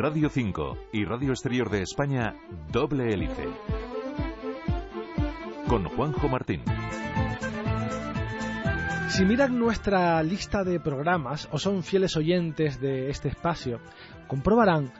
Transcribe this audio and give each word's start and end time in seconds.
Radio 0.00 0.28
5 0.28 0.78
y 0.92 1.04
Radio 1.04 1.30
Exterior 1.30 1.70
de 1.70 1.82
España, 1.82 2.36
Doble 2.70 3.12
Hélice. 3.12 3.48
Con 5.66 5.86
Juanjo 5.88 6.28
Martín. 6.28 6.62
Si 9.08 9.24
miran 9.24 9.58
nuestra 9.58 10.22
lista 10.22 10.62
de 10.62 10.78
programas 10.78 11.48
o 11.50 11.58
son 11.58 11.82
fieles 11.82 12.16
oyentes 12.16 12.80
de 12.80 13.10
este 13.10 13.26
espacio, 13.26 13.80
comprobarán 14.28 14.92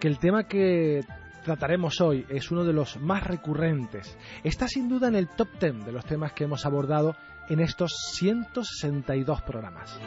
que 0.00 0.08
el 0.08 0.18
tema 0.18 0.44
que 0.44 1.04
trataremos 1.44 2.00
hoy 2.00 2.24
es 2.30 2.50
uno 2.50 2.64
de 2.64 2.72
los 2.72 2.98
más 2.98 3.24
recurrentes. 3.24 4.16
Está 4.44 4.66
sin 4.66 4.88
duda 4.88 5.08
en 5.08 5.16
el 5.16 5.28
top 5.28 5.48
10 5.60 5.84
de 5.84 5.92
los 5.92 6.06
temas 6.06 6.32
que 6.32 6.44
hemos 6.44 6.64
abordado 6.64 7.16
en 7.50 7.60
estos 7.60 7.92
162 8.14 9.42
programas. 9.42 10.00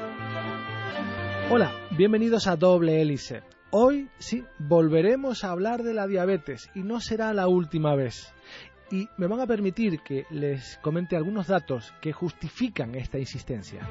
Hola, 1.52 1.71
bienvenidos 1.91 2.48
a 2.48 2.55
Doble 2.55 3.04
Hélice. 3.04 3.44
Hoy 3.73 4.09
sí, 4.20 4.43
volveremos 4.59 5.45
a 5.45 5.52
hablar 5.52 5.81
de 5.84 5.93
la 5.93 6.05
diabetes 6.05 6.70
y 6.75 6.84
no 6.84 6.99
será 6.99 7.34
la 7.34 7.48
última 7.48 7.96
vez. 7.96 8.34
Y 8.91 9.07
me 9.18 9.27
van 9.27 9.40
a 9.40 9.48
permitir 9.48 10.01
que 10.01 10.26
les 10.29 10.77
comente 10.82 11.15
algunos 11.15 11.48
datos 11.48 11.93
que 12.01 12.12
justifican 12.12 12.96
esta 12.96 13.18
insistencia. 13.18 13.87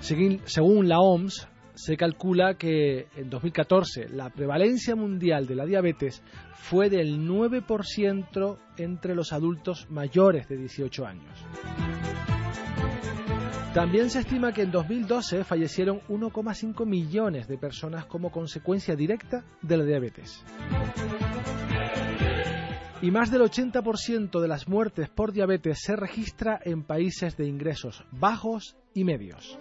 Según 0.00 0.88
la 0.88 0.98
OMS, 0.98 1.46
se 1.74 1.96
calcula 1.96 2.54
que 2.54 3.06
en 3.14 3.30
2014 3.30 4.08
la 4.08 4.30
prevalencia 4.30 4.96
mundial 4.96 5.46
de 5.46 5.54
la 5.54 5.66
diabetes 5.66 6.24
fue 6.54 6.90
del 6.90 7.20
9% 7.20 8.58
entre 8.76 9.14
los 9.14 9.32
adultos 9.32 9.88
mayores 9.88 10.48
de 10.48 10.56
18 10.56 11.06
años. 11.06 11.46
También 13.74 14.10
se 14.10 14.18
estima 14.18 14.52
que 14.52 14.62
en 14.62 14.72
2012 14.72 15.44
fallecieron 15.44 16.00
1,5 16.08 16.84
millones 16.84 17.46
de 17.46 17.56
personas 17.56 18.04
como 18.06 18.32
consecuencia 18.32 18.96
directa 18.96 19.44
de 19.62 19.76
la 19.76 19.84
diabetes. 19.84 20.44
Y 23.00 23.12
más 23.12 23.30
del 23.30 23.42
80% 23.42 24.40
de 24.40 24.48
las 24.48 24.68
muertes 24.68 25.08
por 25.08 25.32
diabetes 25.32 25.82
se 25.82 25.94
registra 25.94 26.58
en 26.64 26.82
países 26.82 27.36
de 27.36 27.46
ingresos 27.46 28.04
bajos 28.10 28.76
y 28.92 29.04
medios. 29.04 29.56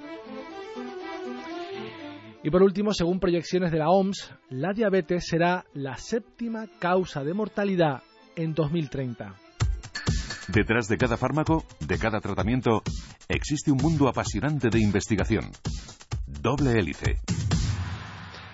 Y 2.44 2.49
por 2.49 2.63
último, 2.63 2.94
según 2.94 3.19
proyecciones 3.19 3.71
de 3.71 3.77
la 3.77 3.89
OMS, 3.89 4.33
la 4.49 4.73
diabetes 4.73 5.27
será 5.27 5.66
la 5.73 5.97
séptima 5.97 6.66
causa 6.79 7.23
de 7.23 7.35
mortalidad 7.35 8.01
en 8.35 8.55
2030. 8.55 9.35
Detrás 10.47 10.88
de 10.88 10.97
cada 10.97 11.16
fármaco, 11.16 11.63
de 11.79 11.99
cada 11.99 12.19
tratamiento, 12.21 12.81
existe 13.30 13.72
un 13.72 13.77
mundo 13.77 14.08
apasionante 14.08 14.69
de 14.69 14.80
investigación. 14.80 15.52
Doble 16.25 16.72
hélice. 16.80 17.19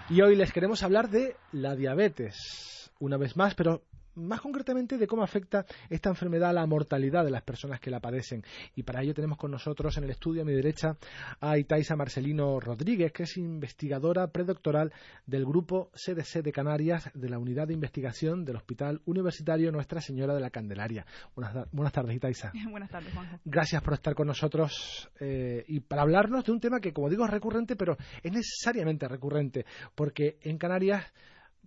Y 0.10 0.22
hoy 0.22 0.36
les 0.36 0.52
queremos 0.52 0.84
hablar 0.84 1.10
de 1.10 1.38
la 1.54 1.76
diabetes, 1.76 2.92
una 3.00 3.16
vez 3.16 3.38
más, 3.38 3.56
pero 3.56 3.84
más 4.16 4.42
concretamente 4.42 4.98
de 4.98 5.08
cómo 5.08 5.24
afecta 5.24 5.66
esta 5.90 6.10
enfermedad 6.10 6.50
a 6.50 6.54
la 6.54 6.66
mortalidad 6.66 7.26
de 7.26 7.32
las 7.32 7.44
personas 7.44 7.80
que 7.80 7.92
la 7.92 8.00
padecen. 8.00 8.44
Y 8.76 8.84
para 8.84 9.02
ello 9.02 9.14
tenemos 9.14 9.38
con 9.38 9.52
nosotros 9.52 9.98
en 9.98 10.06
el 10.06 10.12
estudio 10.12 10.42
a 10.42 10.46
mi 10.46 10.54
derecha 10.54 10.98
a 11.40 11.58
Itaisa 11.58 11.96
Marcelino 11.96 12.60
Rodríguez, 12.60 13.12
que 13.12 13.24
es 13.24 13.38
investigadora 13.38 14.28
predoctoral 14.28 14.92
del 15.26 15.46
grupo 15.46 15.92
CDC 15.94 16.44
de 16.44 16.52
Canarias 16.52 17.10
de 17.14 17.30
la 17.30 17.40
Unidad 17.40 17.68
de 17.68 17.74
Investigación 17.74 18.46
del 18.46 18.58
Hospital 18.58 19.02
Universitario 19.06 19.72
Nuestra 19.72 20.02
Señora 20.02 20.34
de 20.34 20.42
la 20.42 20.50
Candelaria. 20.50 21.06
Buenas, 21.36 21.94
tardes, 21.94 22.16
Itaisa. 22.16 22.52
Buenas 22.70 22.90
tardes, 22.90 23.14
Juanjo. 23.14 23.40
Gracias 23.46 23.82
por 23.82 23.94
estar 23.94 24.16
con 24.16 24.28
nosotros 24.28 25.10
eh, 25.20 25.64
y 25.68 25.80
para 25.82 26.04
hablarnos 26.04 26.44
de 26.46 26.52
un 26.52 26.60
tema 26.60 26.80
que, 26.80 26.94
como 26.94 27.10
digo, 27.10 27.26
es 27.26 27.32
recurrente, 27.32 27.76
pero 27.76 27.98
es 28.24 28.32
necesariamente 28.32 29.08
recurrente, 29.08 29.66
porque 29.96 30.38
en 30.42 30.58
Canarias 30.58 31.06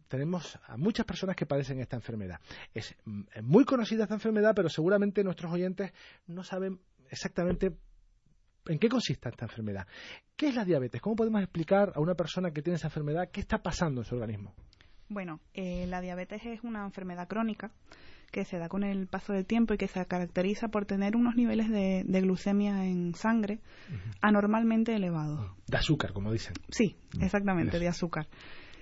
tenemos 0.09 0.59
a 0.67 0.77
muchas 0.77 1.07
personas 1.07 1.37
que 1.37 1.47
padecen 1.47 1.81
esta 1.81 1.97
enfermedad. 1.97 2.41
Es, 2.75 2.97
muy 3.43 3.65
conocida 3.65 4.05
esta 4.05 4.15
enfermedad, 4.15 4.55
pero 4.55 4.69
seguramente 4.69 5.23
nuestros 5.23 5.53
oyentes 5.53 5.93
no 6.27 6.43
saben 6.43 6.81
exactamente 7.11 7.77
en 8.67 8.79
qué 8.79 8.89
consiste 8.89 9.29
esta 9.29 9.45
enfermedad. 9.45 9.87
¿Qué 10.37 10.49
es 10.49 10.55
la 10.55 10.65
diabetes? 10.65 11.01
¿Cómo 11.01 11.17
podemos 11.17 11.43
explicar 11.43 11.93
a 11.95 12.01
una 12.01 12.15
persona 12.15 12.51
que 12.51 12.63
tiene 12.63 12.77
esa 12.77 12.89
enfermedad 12.89 13.31
qué 13.31 13.41
está 13.41 13.63
pasando 13.63 14.01
en 14.01 14.05
su 14.05 14.15
organismo? 14.15 14.55
Bueno, 15.09 15.41
eh, 15.55 15.87
la 15.87 16.01
diabetes 16.01 16.45
es 16.45 16.63
una 16.65 16.85
enfermedad 16.85 17.29
crónica 17.29 17.71
que 18.31 18.45
se 18.45 18.59
da 18.59 18.69
con 18.69 18.85
el 18.85 19.07
paso 19.07 19.33
del 19.33 19.47
tiempo 19.47 19.73
y 19.73 19.79
que 19.79 19.89
se 19.89 20.05
caracteriza 20.05 20.69
por 20.69 20.85
tener 20.85 21.17
unos 21.17 21.35
niveles 21.35 21.71
de, 21.71 22.05
glucemia 22.21 22.85
en 22.85 23.15
sangre 23.15 23.61
anormalmente 24.21 24.95
elevados. 24.95 25.51
De 25.67 25.79
azúcar, 25.79 26.13
como 26.13 26.31
dicen. 26.31 26.53
Sí, 26.69 26.97
exactamente, 27.21 27.79
de 27.79 27.89
azúcar. 27.89 28.27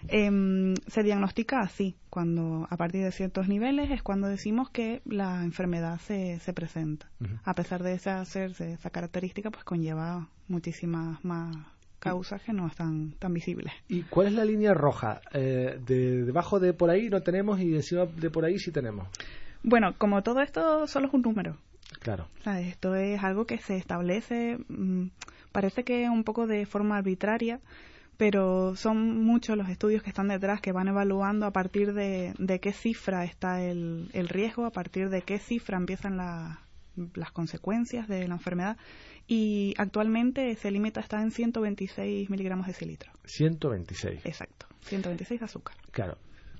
Em, 0.08 0.74
se 0.86 1.02
diagnostica 1.02 1.60
así, 1.60 1.96
cuando 2.10 2.66
a 2.70 2.76
partir 2.76 3.02
de 3.02 3.12
ciertos 3.12 3.48
niveles 3.48 3.90
es 3.90 4.02
cuando 4.02 4.28
decimos 4.28 4.70
que 4.70 5.02
la 5.04 5.42
enfermedad 5.42 5.98
se, 6.00 6.38
se 6.40 6.52
presenta. 6.52 7.08
A 7.44 7.54
pesar 7.54 7.82
de 7.82 7.94
esa, 7.94 8.20
hacerse 8.20 8.72
esa 8.72 8.90
característica, 8.90 9.50
pues 9.50 9.64
conlleva 9.64 10.28
muchísimas 10.48 11.24
más 11.24 11.56
causas 11.98 12.42
que 12.42 12.52
no 12.52 12.66
están 12.66 13.12
tan 13.18 13.32
visibles. 13.32 13.72
¿Y 13.88 14.02
cuál 14.02 14.28
es 14.28 14.32
la 14.34 14.44
línea 14.44 14.74
roja? 14.74 15.20
Eh, 15.32 15.78
de, 15.84 16.24
debajo 16.24 16.60
de 16.60 16.72
por 16.72 16.90
ahí 16.90 17.08
no 17.08 17.22
tenemos 17.22 17.60
y 17.60 17.74
encima 17.74 18.06
de 18.06 18.30
por 18.30 18.44
ahí 18.44 18.58
sí 18.58 18.70
tenemos. 18.70 19.08
Bueno, 19.62 19.94
como 19.98 20.22
todo 20.22 20.40
esto 20.40 20.86
solo 20.86 21.08
es 21.08 21.14
un 21.14 21.22
número. 21.22 21.56
Claro. 22.00 22.28
esto 22.58 22.94
es 22.94 23.22
algo 23.22 23.46
que 23.46 23.58
se 23.58 23.76
establece, 23.76 24.58
mm, 24.68 25.06
parece 25.50 25.84
que 25.84 26.08
un 26.08 26.24
poco 26.24 26.46
de 26.46 26.66
forma 26.66 26.98
arbitraria, 26.98 27.60
pero 28.16 28.76
son 28.76 29.22
muchos 29.22 29.56
los 29.56 29.68
estudios 29.68 30.02
que 30.02 30.10
están 30.10 30.28
detrás 30.28 30.60
que 30.60 30.72
van 30.72 30.88
evaluando 30.88 31.46
a 31.46 31.50
partir 31.50 31.92
de, 31.92 32.34
qué 32.60 32.72
cifra 32.72 33.24
está 33.24 33.62
el, 33.62 34.28
riesgo, 34.28 34.64
a 34.64 34.70
partir 34.70 35.10
de 35.10 35.22
qué 35.22 35.38
cifra 35.38 35.76
empiezan 35.76 36.16
las 36.16 37.32
consecuencias 37.32 38.08
de 38.08 38.26
la 38.26 38.34
enfermedad 38.34 38.76
y 39.28 39.74
actualmente 39.76 40.50
ese 40.50 40.70
límite 40.70 41.00
está 41.00 41.20
en 41.20 41.30
126 41.30 42.30
miligramos 42.30 42.66
de 42.66 42.72
cilitro. 42.72 43.10
126. 43.24 44.24
Exacto, 44.24 44.66
126 44.82 45.40
de 45.40 45.44
azúcar. 45.44 45.76
Claro, 45.90 46.16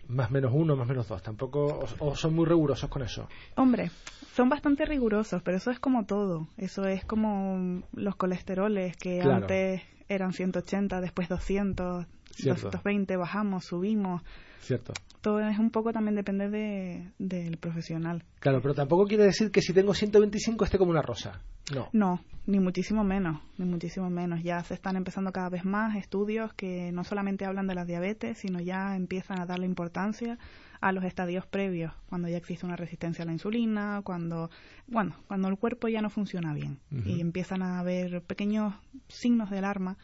más 0.08 0.30
menos 0.30 0.52
uno, 0.54 0.76
más 0.76 0.86
menos 0.86 1.08
dos. 1.08 1.22
Tampoco, 1.22 1.84
o, 1.98 2.16
son 2.16 2.34
muy 2.34 2.44
rigurosos 2.44 2.90
con 2.90 3.02
eso. 3.02 3.28
Hombre, 3.54 3.90
son 4.34 4.48
bastante 4.48 4.84
rigurosos, 4.84 5.42
pero 5.42 5.56
eso 5.56 5.70
es 5.70 5.78
como 5.78 6.06
todo. 6.06 6.48
Eso 6.56 6.86
es 6.86 7.04
como 7.04 7.82
los 7.92 8.16
colesteroles 8.16 8.96
que 8.96 9.22
antes 9.22 9.82
eran 10.08 10.32
180, 10.32 11.00
después 11.00 11.28
200, 11.28 12.06
220, 12.36 13.16
bajamos, 13.16 13.64
subimos. 13.64 14.22
Cierto. 14.60 14.92
Todo 15.20 15.40
es 15.40 15.58
un 15.58 15.70
poco 15.70 15.92
también 15.92 16.14
depende 16.14 16.48
de, 16.48 17.12
del 17.18 17.56
profesional. 17.56 18.24
Claro, 18.40 18.60
pero 18.60 18.74
tampoco 18.74 19.06
quiere 19.06 19.24
decir 19.24 19.50
que 19.50 19.60
si 19.60 19.72
tengo 19.72 19.94
125 19.94 20.64
esté 20.64 20.78
como 20.78 20.90
una 20.90 21.02
rosa. 21.02 21.40
No. 21.74 21.88
No, 21.92 22.20
ni 22.46 22.60
muchísimo 22.60 23.02
menos, 23.02 23.40
ni 23.58 23.64
muchísimo 23.64 24.08
menos. 24.08 24.42
Ya 24.42 24.62
se 24.62 24.74
están 24.74 24.96
empezando 24.96 25.32
cada 25.32 25.48
vez 25.48 25.64
más 25.64 25.96
estudios 25.96 26.52
que 26.54 26.92
no 26.92 27.02
solamente 27.02 27.44
hablan 27.44 27.66
de 27.66 27.74
la 27.74 27.84
diabetes, 27.84 28.38
sino 28.38 28.60
ya 28.60 28.94
empiezan 28.94 29.40
a 29.40 29.46
darle 29.46 29.66
importancia 29.66 30.38
a 30.80 30.92
los 30.92 31.04
estadios 31.04 31.46
previos, 31.46 31.92
cuando 32.08 32.28
ya 32.28 32.36
existe 32.36 32.66
una 32.66 32.76
resistencia 32.76 33.22
a 33.22 33.26
la 33.26 33.32
insulina, 33.32 34.02
cuando, 34.04 34.50
bueno, 34.86 35.16
cuando 35.26 35.48
el 35.48 35.56
cuerpo 35.56 35.88
ya 35.88 36.02
no 36.02 36.10
funciona 36.10 36.52
bien 36.54 36.78
y 37.04 37.20
empiezan 37.20 37.62
a 37.62 37.80
haber 37.80 38.22
pequeños 38.22 38.74
signos 39.08 39.50
de 39.50 39.58
alarma 39.58 39.96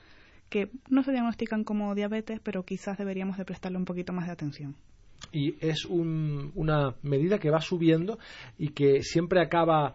que 0.53 0.69
no 0.91 1.03
se 1.03 1.13
diagnostican 1.13 1.65
como 1.65 1.95
diabetes, 1.95 2.39
pero 2.45 2.63
quizás 2.63 2.99
deberíamos 2.99 3.39
de 3.39 3.47
prestarle 3.47 3.79
un 3.79 3.87
poquito 3.87 4.13
más 4.13 4.27
de 4.27 4.33
atención. 4.33 4.77
Y 5.33 5.57
es 5.67 5.87
una 5.87 6.95
medida 7.03 7.39
que 7.39 7.51
va 7.51 7.63
subiendo 7.63 8.19
y 8.59 8.69
que 8.69 9.03
siempre 9.03 9.41
acaba 9.41 9.95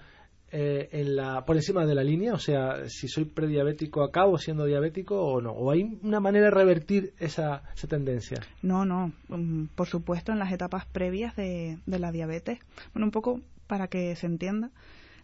eh, 0.50 0.90
en 0.94 1.16
la, 1.16 1.46
por 1.46 1.58
encima 1.58 1.86
de 1.86 1.94
la 1.94 2.04
línea? 2.04 2.34
O 2.34 2.40
sea, 2.40 2.90
si 2.90 3.08
soy 3.08 3.26
prediabético, 3.26 4.02
¿acabo 4.04 4.40
siendo 4.40 4.66
diabético 4.66 5.22
o 5.22 5.42
no? 5.42 5.52
¿O 5.52 5.70
hay 5.70 6.00
una 6.02 6.20
manera 6.20 6.46
de 6.46 6.52
revertir 6.52 7.14
esa, 7.20 7.62
tendencia? 7.88 8.40
No, 8.64 8.84
no. 8.84 9.12
Mm, 9.28 9.66
por 9.76 9.86
supuesto, 9.86 10.32
en 10.32 10.40
las 10.40 10.52
etapas 10.52 10.88
previas 10.88 11.36
de, 11.36 11.78
la 11.86 12.12
diabetes. 12.12 12.58
Bueno, 12.96 13.06
un 13.06 13.12
poco 13.12 13.42
para 13.68 13.90
que 13.90 14.16
se 14.16 14.26
entienda, 14.26 14.72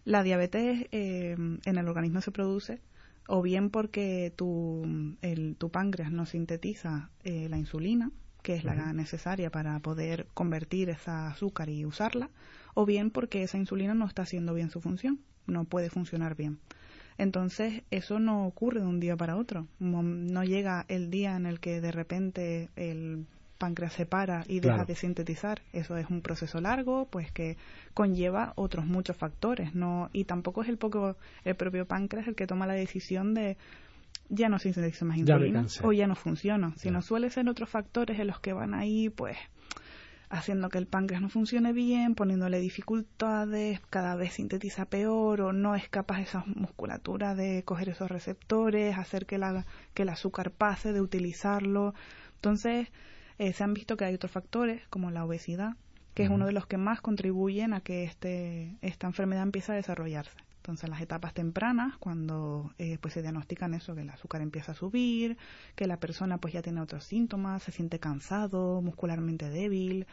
la 0.04 0.22
diabetes 0.22 0.86
eh, 0.92 1.34
en 1.64 1.78
el 1.78 1.88
organismo 1.88 2.20
se 2.20 2.30
produce 2.30 2.78
o 3.26 3.42
bien 3.42 3.70
porque 3.70 4.32
tu, 4.36 5.16
el, 5.22 5.56
tu 5.56 5.70
páncreas 5.70 6.12
no 6.12 6.26
sintetiza 6.26 7.10
eh, 7.22 7.48
la 7.48 7.58
insulina, 7.58 8.10
que 8.42 8.54
es 8.54 8.64
la 8.64 8.92
necesaria 8.92 9.50
para 9.50 9.78
poder 9.80 10.26
convertir 10.34 10.90
esa 10.90 11.28
azúcar 11.28 11.70
y 11.70 11.86
usarla, 11.86 12.28
o 12.74 12.84
bien 12.84 13.10
porque 13.10 13.42
esa 13.42 13.56
insulina 13.56 13.94
no 13.94 14.04
está 14.04 14.22
haciendo 14.22 14.52
bien 14.52 14.68
su 14.68 14.82
función, 14.82 15.20
no 15.46 15.64
puede 15.64 15.88
funcionar 15.88 16.36
bien. 16.36 16.58
Entonces, 17.16 17.82
eso 17.90 18.18
no 18.18 18.46
ocurre 18.46 18.80
de 18.80 18.86
un 18.86 19.00
día 19.00 19.16
para 19.16 19.36
otro. 19.36 19.68
No 19.78 20.44
llega 20.44 20.84
el 20.88 21.10
día 21.10 21.36
en 21.36 21.46
el 21.46 21.60
que 21.60 21.80
de 21.80 21.92
repente 21.92 22.70
el 22.76 23.26
páncreas 23.58 23.92
se 23.92 24.06
para 24.06 24.44
y 24.48 24.60
deja 24.60 24.84
de 24.84 24.94
sintetizar. 24.94 25.62
Eso 25.72 25.96
es 25.96 26.08
un 26.10 26.20
proceso 26.20 26.60
largo, 26.60 27.06
pues 27.06 27.30
que 27.32 27.56
conlleva 27.94 28.52
otros 28.56 28.86
muchos 28.86 29.16
factores, 29.16 29.74
no 29.74 30.10
y 30.12 30.24
tampoco 30.24 30.62
es 30.62 30.68
el 30.68 30.78
poco 30.78 31.16
el 31.44 31.54
propio 31.54 31.86
páncreas 31.86 32.28
el 32.28 32.34
que 32.34 32.46
toma 32.46 32.66
la 32.66 32.74
decisión 32.74 33.34
de 33.34 33.56
ya 34.28 34.48
no 34.48 34.58
sintetiza 34.58 35.04
más 35.04 35.18
insulina 35.18 35.66
o 35.82 35.92
ya 35.92 36.06
no 36.06 36.14
funciona, 36.14 36.72
sino 36.76 37.02
suele 37.02 37.30
ser 37.30 37.48
otros 37.48 37.68
factores 37.68 38.18
en 38.18 38.26
los 38.26 38.40
que 38.40 38.52
van 38.52 38.74
ahí, 38.74 39.10
pues 39.10 39.36
haciendo 40.30 40.68
que 40.68 40.78
el 40.78 40.86
páncreas 40.86 41.22
no 41.22 41.28
funcione 41.28 41.72
bien, 41.72 42.14
poniéndole 42.14 42.58
dificultades, 42.58 43.80
cada 43.90 44.16
vez 44.16 44.34
sintetiza 44.34 44.86
peor 44.86 45.40
o 45.40 45.52
no 45.52 45.74
es 45.74 45.88
capaz 45.88 46.20
esa 46.20 46.44
musculatura 46.46 47.34
de 47.34 47.62
coger 47.64 47.90
esos 47.90 48.10
receptores, 48.10 48.98
hacer 48.98 49.26
que, 49.26 49.38
la, 49.38 49.64
que 49.92 50.02
el 50.02 50.08
azúcar 50.08 50.50
pase, 50.50 50.92
de 50.92 51.00
utilizarlo. 51.00 51.94
Entonces, 52.36 52.88
eh, 53.38 53.52
se 53.52 53.64
han 53.64 53.74
visto 53.74 53.96
que 53.96 54.04
hay 54.04 54.14
otros 54.14 54.32
factores, 54.32 54.86
como 54.88 55.10
la 55.10 55.24
obesidad, 55.24 55.76
que 56.14 56.24
es 56.24 56.30
uno 56.30 56.46
de 56.46 56.52
los 56.52 56.66
que 56.66 56.78
más 56.78 57.00
contribuyen 57.00 57.72
a 57.74 57.80
que 57.80 58.04
este, 58.04 58.76
esta 58.82 59.06
enfermedad 59.06 59.42
empiece 59.42 59.72
a 59.72 59.74
desarrollarse. 59.74 60.36
Entonces, 60.58 60.88
las 60.88 61.02
etapas 61.02 61.34
tempranas, 61.34 61.98
cuando 61.98 62.72
eh, 62.78 62.96
pues 63.00 63.12
se 63.12 63.20
diagnostican 63.20 63.74
eso, 63.74 63.94
que 63.94 64.00
el 64.00 64.08
azúcar 64.08 64.40
empieza 64.40 64.72
a 64.72 64.74
subir, 64.74 65.36
que 65.74 65.86
la 65.86 65.98
persona 65.98 66.38
pues 66.38 66.54
ya 66.54 66.62
tiene 66.62 66.80
otros 66.80 67.04
síntomas, 67.04 67.64
se 67.64 67.72
siente 67.72 67.98
cansado, 67.98 68.80
muscularmente 68.80 69.50
débil, 69.50 70.06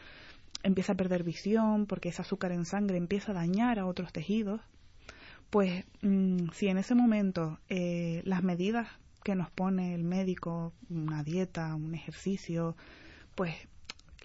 empieza 0.62 0.92
a 0.92 0.96
perder 0.96 1.22
visión 1.22 1.86
porque 1.86 2.10
ese 2.10 2.22
azúcar 2.22 2.52
en 2.52 2.66
sangre 2.66 2.98
empieza 2.98 3.32
a 3.32 3.34
dañar 3.34 3.78
a 3.78 3.86
otros 3.86 4.12
tejidos, 4.12 4.60
pues 5.48 5.84
mm, 6.02 6.48
si 6.52 6.68
en 6.68 6.78
ese 6.78 6.94
momento 6.94 7.58
eh, 7.68 8.20
las 8.24 8.42
medidas 8.42 8.88
que 9.24 9.34
nos 9.34 9.50
pone 9.50 9.94
el 9.94 10.04
médico, 10.04 10.72
una 10.90 11.22
dieta, 11.22 11.74
un 11.74 11.94
ejercicio, 11.94 12.76
pues 13.34 13.54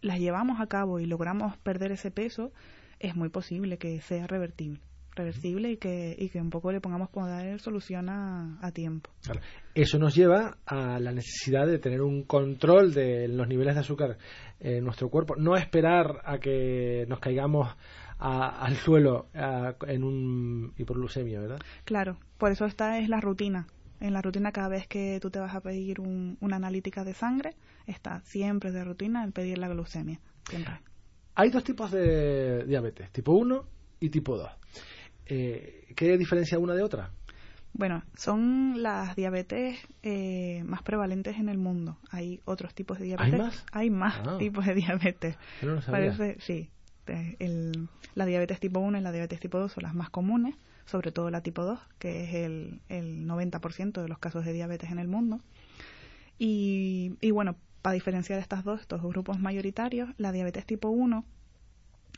las 0.01 0.19
llevamos 0.19 0.59
a 0.62 0.68
cabo 0.68 1.00
y 1.00 1.06
logramos 1.06 1.57
perder 1.57 1.92
ese 1.92 2.12
peso, 2.12 2.51
es 3.00 3.15
muy 3.15 3.30
posible 3.30 3.77
que 3.77 4.01
sea 4.01 4.27
revertible 4.27 4.81
reversible 5.18 5.71
y 5.71 5.77
que, 5.77 6.15
y 6.18 6.30
que 6.30 6.39
un 6.39 6.50
poco 6.50 6.71
le 6.71 6.80
pongamos 6.80 7.09
poder 7.09 7.59
solución 7.59 8.07
a, 8.07 8.57
a 8.62 8.71
tiempo. 8.71 9.09
Eso 9.74 10.00
nos 10.00 10.15
lleva 10.15 10.57
a 10.65 11.00
la 11.00 11.12
necesidad 11.12 11.68
de 11.68 11.80
tener 11.80 12.01
un 12.01 12.24
control 12.24 12.94
de 12.94 13.27
los 13.27 13.48
niveles 13.48 13.74
de 13.74 13.81
azúcar 13.81 14.18
en 14.59 14.83
nuestro 14.83 15.09
cuerpo, 15.09 15.36
no 15.36 15.57
esperar 15.57 16.21
a 16.24 16.38
que 16.39 17.06
nos 17.09 17.19
caigamos 17.19 17.75
al 18.19 18.75
suelo 18.77 19.27
en 19.33 20.04
un 20.04 20.74
hiperglucemia, 20.77 21.39
¿verdad? 21.39 21.59
Claro, 21.83 22.18
por 22.38 22.51
eso 22.51 22.65
esta 22.65 22.98
es 23.00 23.09
la 23.09 23.19
rutina. 23.19 23.68
En 23.99 24.13
la 24.13 24.21
rutina 24.21 24.51
cada 24.51 24.67
vez 24.67 24.88
que 24.88 25.19
tú 25.21 25.29
te 25.29 25.39
vas 25.39 25.55
a 25.55 25.61
pedir 25.61 25.99
una 25.99 26.55
analítica 26.55 27.03
de 27.03 27.13
sangre, 27.13 27.55
está 27.85 28.21
siempre 28.21 28.71
de 28.71 28.83
rutina 28.83 29.23
el 29.23 29.31
pedir 29.31 29.57
la 29.57 29.67
glucemia. 29.67 30.19
Hay 31.35 31.49
dos 31.49 31.63
tipos 31.63 31.91
de 31.91 32.65
diabetes, 32.65 33.11
tipo 33.11 33.33
1 33.33 33.65
y 33.99 34.09
tipo 34.09 34.38
2. 34.38 34.49
Eh, 35.27 35.94
¿Qué 35.95 36.17
diferencia 36.17 36.57
una 36.57 36.73
de 36.73 36.83
otra? 36.83 37.11
Bueno, 37.73 38.03
son 38.15 38.81
las 38.81 39.15
diabetes 39.15 39.77
eh, 40.01 40.63
más 40.65 40.81
prevalentes 40.81 41.38
en 41.38 41.49
el 41.49 41.57
mundo. 41.59 41.99
Hay 42.09 42.41
otros 42.45 42.73
tipos 42.73 42.97
de 42.97 43.05
diabetes. 43.05 43.33
¿Hay 43.33 43.39
más? 43.39 43.65
Hay 43.71 43.89
más 43.89 44.27
ah. 44.27 44.38
tipos 44.39 44.65
de 44.65 44.73
diabetes. 44.73 45.38
no 45.61 45.79
Parece, 45.81 46.38
sí. 46.39 46.71
la 48.15 48.25
diabetes 48.25 48.59
tipo 48.59 48.79
1 48.79 48.97
y 48.97 49.01
la 49.01 49.11
diabetes 49.11 49.39
tipo 49.39 49.59
2 49.59 49.71
son 49.71 49.83
las 49.83 49.94
más 49.94 50.09
comunes, 50.09 50.55
sobre 50.88 51.12
todo 51.12 51.30
la 51.30 51.42
tipo 51.42 51.63
2, 51.63 51.80
que 52.00 52.24
es 52.24 52.34
el, 52.34 52.81
el 52.89 53.28
90% 53.28 54.01
de 54.01 54.07
los 54.07 54.18
casos 54.18 54.44
de 54.45 54.54
diabetes 54.54 54.89
en 54.89 54.98
el 54.98 55.07
mundo. 55.07 55.39
Y, 56.39 57.13
y 57.22 57.31
bueno, 57.31 57.56
para 57.81 57.94
diferenciar 57.94 58.39
estas 58.39 58.63
dos, 58.63 58.81
estos 58.81 59.04
grupos 59.04 59.39
mayoritarios, 59.39 60.10
la 60.18 60.31
diabetes 60.31 60.66
tipo 60.66 60.89
1 60.89 61.24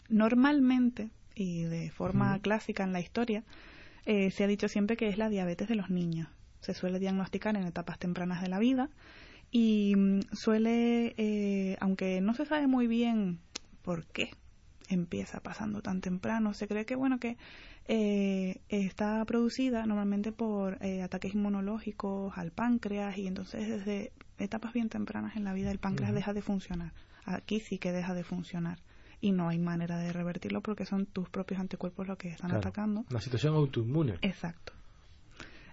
normalmente 0.09 1.09
y 1.35 1.63
de 1.63 1.89
forma 1.91 2.39
clásica 2.39 2.83
en 2.83 2.93
la 2.93 2.99
historia, 2.99 3.43
eh, 4.05 4.31
se 4.31 4.43
ha 4.43 4.47
dicho 4.47 4.67
siempre 4.67 4.97
que 4.97 5.07
es 5.07 5.17
la 5.17 5.29
diabetes 5.29 5.67
de 5.67 5.75
los 5.75 5.89
niños. 5.89 6.27
Se 6.61 6.73
suele 6.73 6.99
diagnosticar 6.99 7.55
en 7.55 7.63
etapas 7.65 7.99
tempranas 7.99 8.41
de 8.41 8.49
la 8.49 8.59
vida 8.59 8.89
y 9.51 9.93
mm, 9.95 10.19
suele, 10.33 11.13
eh, 11.17 11.77
aunque 11.79 12.21
no 12.21 12.33
se 12.33 12.45
sabe 12.45 12.67
muy 12.67 12.87
bien 12.87 13.39
por 13.81 14.05
qué 14.07 14.31
empieza 14.89 15.39
pasando 15.39 15.81
tan 15.81 16.01
temprano, 16.01 16.53
se 16.53 16.67
cree 16.67 16.85
que 16.85 16.95
bueno 16.95 17.19
que 17.19 17.37
eh, 17.91 18.61
está 18.69 19.25
producida 19.25 19.85
normalmente 19.85 20.31
por 20.31 20.77
ataques 21.03 21.33
inmunológicos 21.33 22.37
al 22.37 22.51
páncreas 22.51 23.17
y 23.17 23.25
entonces 23.25 23.67
desde 23.67 24.11
etapas 24.37 24.73
bien 24.73 24.89
tempranas 24.89 25.35
en 25.35 25.43
la 25.43 25.53
vida 25.53 25.71
el 25.71 25.79
páncreas 25.79 26.13
deja 26.13 26.33
de 26.33 26.41
funcionar. 26.41 26.93
Aquí 27.25 27.59
sí 27.59 27.79
que 27.79 27.91
deja 27.91 28.13
de 28.13 28.23
funcionar 28.23 28.79
y 29.21 29.31
no 29.31 29.49
hay 29.49 29.59
manera 29.59 29.97
de 29.97 30.13
revertirlo 30.13 30.61
porque 30.61 30.85
son 30.85 31.05
tus 31.05 31.29
propios 31.29 31.59
anticuerpos 31.59 32.07
los 32.07 32.17
que 32.17 32.29
están 32.29 32.51
atacando. 32.51 33.05
Una 33.09 33.21
situación 33.21 33.55
autoinmune. 33.55 34.19
Exacto. 34.21 34.73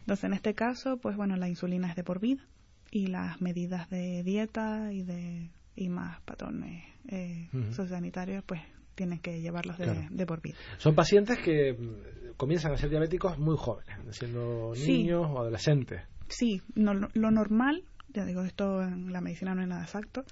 Entonces, 0.00 0.24
en 0.24 0.32
este 0.34 0.54
caso, 0.54 0.98
pues 0.98 1.16
bueno, 1.16 1.36
la 1.36 1.48
insulina 1.48 1.88
es 1.90 1.96
de 1.96 2.04
por 2.04 2.20
vida 2.20 2.42
y 2.90 3.08
las 3.08 3.40
medidas 3.40 3.90
de 3.90 4.22
dieta 4.22 4.92
y 4.92 5.02
de 5.02 5.50
y 5.76 5.90
más 5.90 6.20
patrones 6.22 6.84
eh, 7.08 7.48
sociosanitarios, 7.72 8.42
pues 8.44 8.62
tienen 8.96 9.20
que 9.20 9.40
llevarlos 9.40 9.78
de, 9.78 10.26
por 10.26 10.42
vida. 10.42 10.56
Son 10.78 10.96
pacientes 10.96 11.38
que 11.38 11.72
mm, 11.72 12.36
comienzan 12.36 12.72
a 12.72 12.76
ser 12.76 12.90
diabéticos 12.90 13.38
muy 13.38 13.56
jóvenes, 13.56 13.96
siendo 14.10 14.72
niños 14.74 15.26
o 15.30 15.38
adolescentes. 15.38 16.02
Sí, 16.28 16.60
no, 16.74 16.92
lo 16.94 17.30
normal 17.30 17.84
ya 18.16 18.24
digo, 18.24 18.42
esto 18.42 18.82
en 18.82 19.12
la 19.12 19.20
medicina 19.20 19.54
no 19.54 19.60
es 19.60 19.68
nada 19.68 19.82
exacto. 19.82 20.24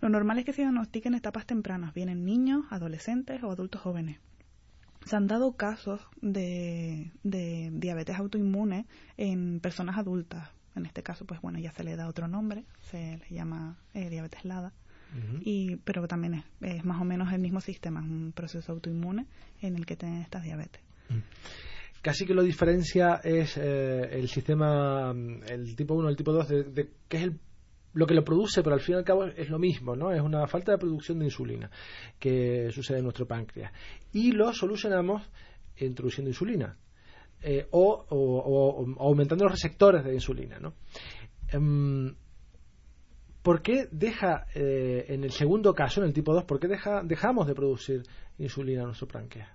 Lo 0.00 0.08
normal 0.08 0.38
es 0.38 0.46
que 0.46 0.54
se 0.54 0.62
diagnostiquen 0.62 1.14
etapas 1.14 1.44
tempranas, 1.44 1.92
vienen 1.92 2.24
niños, 2.24 2.64
adolescentes 2.70 3.42
o 3.42 3.50
adultos 3.50 3.82
jóvenes. 3.82 4.18
Se 5.04 5.16
han 5.16 5.26
dado 5.26 5.52
casos 5.52 6.00
de, 6.22 7.12
de 7.22 7.70
diabetes 7.74 8.16
autoinmune 8.16 8.86
en 9.18 9.60
personas 9.60 9.98
adultas. 9.98 10.48
En 10.74 10.86
este 10.86 11.02
caso, 11.02 11.26
pues 11.26 11.40
bueno, 11.42 11.58
ya 11.58 11.72
se 11.72 11.84
le 11.84 11.94
da 11.94 12.08
otro 12.08 12.26
nombre, 12.26 12.64
se 12.90 13.18
le 13.18 13.28
llama 13.30 13.78
eh, 13.94 14.08
diabetes 14.08 14.44
LADA. 14.44 14.72
Y, 15.40 15.76
pero 15.76 16.06
también 16.06 16.44
es, 16.60 16.84
más 16.84 17.00
o 17.00 17.04
menos 17.04 17.32
el 17.32 17.40
mismo 17.40 17.60
sistema, 17.60 18.00
un 18.00 18.32
proceso 18.34 18.72
autoinmune 18.72 19.26
en 19.60 19.76
el 19.76 19.86
que 19.86 19.96
tienen 19.96 20.22
estas 20.22 20.42
diabetes. 20.42 20.82
Casi 22.02 22.26
que 22.26 22.34
lo 22.34 22.42
diferencia 22.42 23.20
es 23.24 23.56
eh, 23.56 24.08
el 24.12 24.28
sistema, 24.28 25.12
el 25.48 25.74
tipo 25.74 25.94
1, 25.94 26.08
el 26.08 26.16
tipo 26.16 26.32
2, 26.32 26.48
de, 26.48 26.90
que 27.08 27.16
es 27.16 27.22
el, 27.24 27.38
lo 27.94 28.06
que 28.06 28.14
lo 28.14 28.24
produce, 28.24 28.62
pero 28.62 28.74
al 28.74 28.80
fin 28.80 28.94
y 28.94 28.98
al 28.98 29.04
cabo 29.04 29.24
es 29.24 29.48
lo 29.48 29.58
mismo, 29.58 29.96
¿no? 29.96 30.12
Es 30.12 30.20
una 30.20 30.46
falta 30.46 30.72
de 30.72 30.78
producción 30.78 31.18
de 31.18 31.24
insulina 31.24 31.70
que 32.18 32.70
sucede 32.70 32.98
en 32.98 33.04
nuestro 33.04 33.26
páncreas. 33.26 33.72
Y 34.12 34.32
lo 34.32 34.52
solucionamos 34.52 35.22
introduciendo 35.78 36.30
insulina. 36.30 36.76
Eh, 37.42 37.66
o, 37.70 38.96
aumentando 38.98 39.44
los 39.44 39.52
receptores 39.52 40.04
de 40.04 40.14
insulina, 40.14 40.58
¿no? 40.58 40.74
Em, 41.48 42.14
¿Por 43.46 43.62
qué 43.62 43.86
deja, 43.92 44.48
eh, 44.56 45.04
en 45.06 45.22
el 45.22 45.30
segundo 45.30 45.72
caso, 45.72 46.00
en 46.00 46.08
el 46.08 46.12
tipo 46.12 46.34
2, 46.34 46.46
por 46.46 46.58
qué 46.58 46.66
deja, 46.66 47.04
dejamos 47.04 47.46
de 47.46 47.54
producir 47.54 48.02
insulina 48.38 48.80
en 48.80 48.86
nuestro 48.86 49.06
páncreas? 49.06 49.48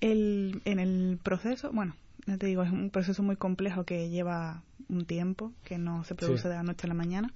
El, 0.00 0.62
en 0.64 0.78
el 0.78 1.18
proceso, 1.22 1.70
bueno, 1.70 1.94
ya 2.26 2.38
te 2.38 2.46
digo, 2.46 2.62
es 2.62 2.72
un 2.72 2.88
proceso 2.88 3.22
muy 3.22 3.36
complejo 3.36 3.84
que 3.84 4.08
lleva 4.08 4.62
un 4.88 5.04
tiempo, 5.04 5.52
que 5.64 5.76
no 5.76 6.02
se 6.04 6.14
produce 6.14 6.48
de 6.48 6.54
la 6.54 6.62
noche 6.62 6.86
a 6.86 6.88
la 6.88 6.94
mañana. 6.94 7.30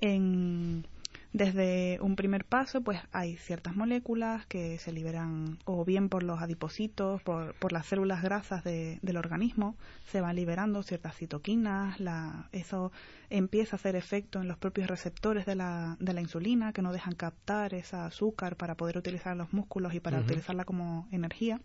En, 0.00 0.86
desde 1.34 1.98
un 2.00 2.14
primer 2.14 2.44
paso, 2.44 2.80
pues 2.80 3.00
hay 3.10 3.36
ciertas 3.36 3.74
moléculas 3.74 4.46
que 4.46 4.78
se 4.78 4.92
liberan 4.92 5.58
o 5.64 5.84
bien 5.84 6.08
por 6.08 6.22
los 6.22 6.40
adipocitos, 6.40 7.20
por, 7.22 7.54
por 7.56 7.72
las 7.72 7.86
células 7.86 8.22
grasas 8.22 8.62
de, 8.62 9.00
del 9.02 9.16
organismo, 9.16 9.74
se 10.06 10.20
van 10.20 10.36
liberando 10.36 10.84
ciertas 10.84 11.16
citoquinas, 11.16 11.98
la, 11.98 12.48
eso 12.52 12.92
empieza 13.30 13.74
a 13.74 13.78
hacer 13.78 13.96
efecto 13.96 14.40
en 14.40 14.46
los 14.46 14.58
propios 14.58 14.86
receptores 14.86 15.44
de 15.44 15.56
la, 15.56 15.96
de 15.98 16.12
la 16.12 16.20
insulina, 16.20 16.72
que 16.72 16.82
no 16.82 16.92
dejan 16.92 17.16
captar 17.16 17.74
esa 17.74 18.06
azúcar 18.06 18.54
para 18.54 18.76
poder 18.76 18.96
utilizar 18.96 19.36
los 19.36 19.52
músculos 19.52 19.92
y 19.92 19.98
para 19.98 20.20
utilizarla 20.20 20.64
como 20.64 21.08
energía. 21.10 21.60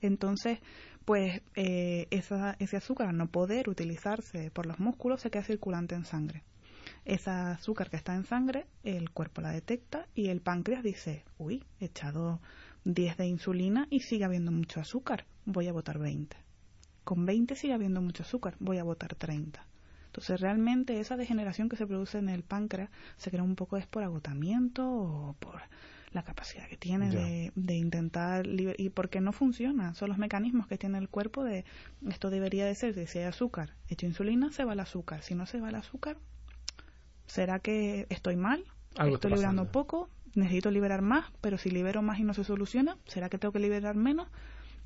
Entonces, 0.00 0.58
pues 1.04 1.42
eh, 1.54 2.06
esa, 2.10 2.56
ese 2.60 2.78
azúcar, 2.78 3.08
al 3.08 3.18
no 3.18 3.26
poder 3.26 3.68
utilizarse 3.68 4.50
por 4.50 4.64
los 4.64 4.80
músculos, 4.80 5.20
se 5.20 5.30
queda 5.30 5.42
circulante 5.42 5.94
en 5.94 6.06
sangre. 6.06 6.44
Esa 7.04 7.52
azúcar 7.52 7.90
que 7.90 7.96
está 7.96 8.14
en 8.14 8.24
sangre, 8.24 8.66
el 8.84 9.10
cuerpo 9.10 9.40
la 9.40 9.50
detecta 9.50 10.06
y 10.14 10.28
el 10.28 10.40
páncreas 10.40 10.84
dice, 10.84 11.24
uy, 11.36 11.64
he 11.80 11.86
echado 11.86 12.40
10 12.84 13.16
de 13.16 13.26
insulina 13.26 13.86
y 13.90 14.00
sigue 14.00 14.24
habiendo 14.24 14.52
mucho 14.52 14.80
azúcar, 14.80 15.26
voy 15.44 15.68
a 15.68 15.72
botar 15.72 15.98
20. 15.98 16.36
con 17.04 17.26
20 17.26 17.56
sigue 17.56 17.74
habiendo 17.74 18.00
mucho 18.00 18.22
azúcar, 18.22 18.54
voy 18.60 18.78
a 18.78 18.84
botar 18.84 19.16
30. 19.16 19.66
Entonces 20.06 20.40
realmente 20.40 21.00
esa 21.00 21.16
degeneración 21.16 21.68
que 21.68 21.76
se 21.76 21.86
produce 21.86 22.18
en 22.18 22.28
el 22.28 22.44
páncreas 22.44 22.90
se 23.16 23.30
crea 23.30 23.42
un 23.42 23.56
poco 23.56 23.76
es 23.78 23.86
por 23.86 24.04
agotamiento 24.04 24.88
o 24.88 25.36
por 25.40 25.62
la 26.12 26.22
capacidad 26.22 26.68
que 26.68 26.76
tiene 26.76 27.08
de, 27.08 27.50
de, 27.54 27.74
intentar 27.74 28.46
y 28.46 28.90
porque 28.90 29.22
no 29.22 29.32
funciona 29.32 29.94
son 29.94 30.10
los 30.10 30.18
mecanismos 30.18 30.66
que 30.66 30.76
tiene 30.76 30.98
el 30.98 31.08
cuerpo 31.08 31.42
de 31.42 31.64
esto 32.06 32.28
debería 32.28 32.66
de 32.66 32.74
ser 32.74 32.94
de 32.94 33.06
si 33.06 33.20
hay 33.20 33.24
azúcar 33.24 33.74
hecho 33.88 34.04
insulina 34.04 34.52
se 34.52 34.66
va 34.66 34.74
el 34.74 34.80
azúcar 34.80 35.22
si 35.22 35.34
no 35.34 35.46
se 35.46 35.58
va 35.58 35.70
el 35.70 35.76
azúcar 35.76 36.18
será 37.32 37.60
que 37.60 38.06
estoy 38.10 38.36
mal 38.36 38.62
estoy 38.94 39.30
liberando 39.30 39.64
poco 39.72 40.10
necesito 40.34 40.70
liberar 40.70 41.00
más 41.00 41.24
pero 41.40 41.56
si 41.56 41.70
libero 41.70 42.02
más 42.02 42.18
y 42.18 42.24
no 42.24 42.34
se 42.34 42.44
soluciona 42.44 42.98
será 43.06 43.30
que 43.30 43.38
tengo 43.38 43.52
que 43.52 43.58
liberar 43.58 43.96
menos 43.96 44.28